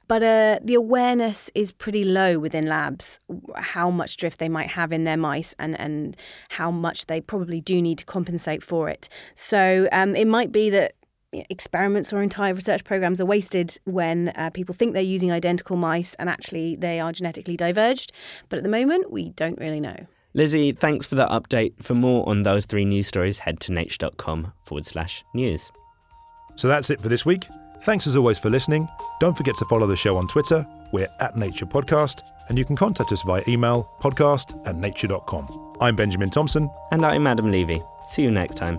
but 0.08 0.22
uh, 0.22 0.58
the 0.62 0.74
awareness 0.74 1.50
is 1.54 1.72
pretty 1.72 2.04
low 2.04 2.38
within 2.38 2.66
labs 2.66 3.18
how 3.56 3.90
much 3.90 4.16
drift 4.16 4.38
they 4.38 4.48
might 4.48 4.68
have 4.68 4.92
in 4.92 5.04
their 5.04 5.16
mice 5.16 5.54
and, 5.58 5.78
and 5.80 6.16
how 6.50 6.70
much 6.70 7.06
they 7.06 7.20
probably 7.20 7.60
do 7.60 7.80
need 7.80 7.98
to 7.98 8.04
compensate 8.04 8.62
for 8.62 8.88
it. 8.88 9.08
So 9.34 9.88
um, 9.92 10.14
it 10.14 10.26
might 10.26 10.52
be 10.52 10.70
that 10.70 10.94
experiments 11.32 12.12
or 12.12 12.22
entire 12.22 12.54
research 12.54 12.84
programs 12.84 13.20
are 13.20 13.26
wasted 13.26 13.78
when 13.84 14.28
uh, 14.36 14.50
people 14.50 14.74
think 14.74 14.92
they're 14.92 15.02
using 15.02 15.32
identical 15.32 15.76
mice 15.76 16.14
and 16.18 16.28
actually 16.28 16.76
they 16.76 17.00
are 17.00 17.12
genetically 17.12 17.56
diverged. 17.56 18.12
But 18.48 18.58
at 18.58 18.64
the 18.64 18.70
moment, 18.70 19.10
we 19.10 19.30
don't 19.30 19.58
really 19.58 19.80
know. 19.80 20.06
Lizzie, 20.34 20.72
thanks 20.72 21.06
for 21.06 21.14
that 21.16 21.28
update. 21.30 21.82
For 21.82 21.94
more 21.94 22.26
on 22.28 22.42
those 22.42 22.64
three 22.64 22.84
news 22.84 23.06
stories, 23.06 23.38
head 23.38 23.60
to 23.60 23.72
nature.com 23.72 24.52
forward 24.60 24.84
slash 24.84 25.24
news. 25.34 25.70
So 26.56 26.68
that's 26.68 26.90
it 26.90 27.00
for 27.00 27.08
this 27.08 27.24
week. 27.26 27.46
Thanks 27.82 28.06
as 28.06 28.16
always 28.16 28.38
for 28.38 28.48
listening. 28.48 28.88
Don't 29.18 29.36
forget 29.36 29.56
to 29.56 29.64
follow 29.64 29.88
the 29.88 29.96
show 29.96 30.16
on 30.16 30.28
Twitter. 30.28 30.64
We're 30.92 31.08
at 31.18 31.36
Nature 31.36 31.66
Podcast, 31.66 32.22
and 32.48 32.56
you 32.56 32.64
can 32.64 32.76
contact 32.76 33.10
us 33.10 33.22
via 33.22 33.42
email 33.48 33.90
podcast 34.00 34.64
at 34.66 34.76
nature.com. 34.76 35.76
I'm 35.80 35.96
Benjamin 35.96 36.30
Thompson. 36.30 36.70
And 36.92 37.04
I'm 37.04 37.26
Adam 37.26 37.50
Levy. 37.50 37.82
See 38.06 38.22
you 38.22 38.30
next 38.30 38.54
time. 38.54 38.78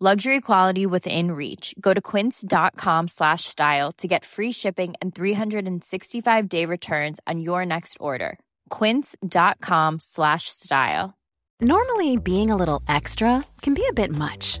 Luxury 0.00 0.40
quality 0.40 0.86
within 0.86 1.30
reach. 1.30 1.72
Go 1.80 1.94
to 1.94 2.00
quince.com 2.00 3.06
slash 3.06 3.44
style 3.44 3.92
to 3.92 4.08
get 4.08 4.24
free 4.24 4.50
shipping 4.50 4.94
and 5.00 5.14
365 5.14 6.48
day 6.48 6.66
returns 6.66 7.20
on 7.28 7.40
your 7.40 7.64
next 7.64 7.96
order. 8.00 8.40
Quince.com 8.70 10.00
slash 10.00 10.48
style. 10.48 11.14
Normally 11.60 12.16
being 12.16 12.50
a 12.50 12.56
little 12.56 12.82
extra 12.88 13.44
can 13.62 13.74
be 13.74 13.86
a 13.88 13.92
bit 13.92 14.10
much, 14.10 14.60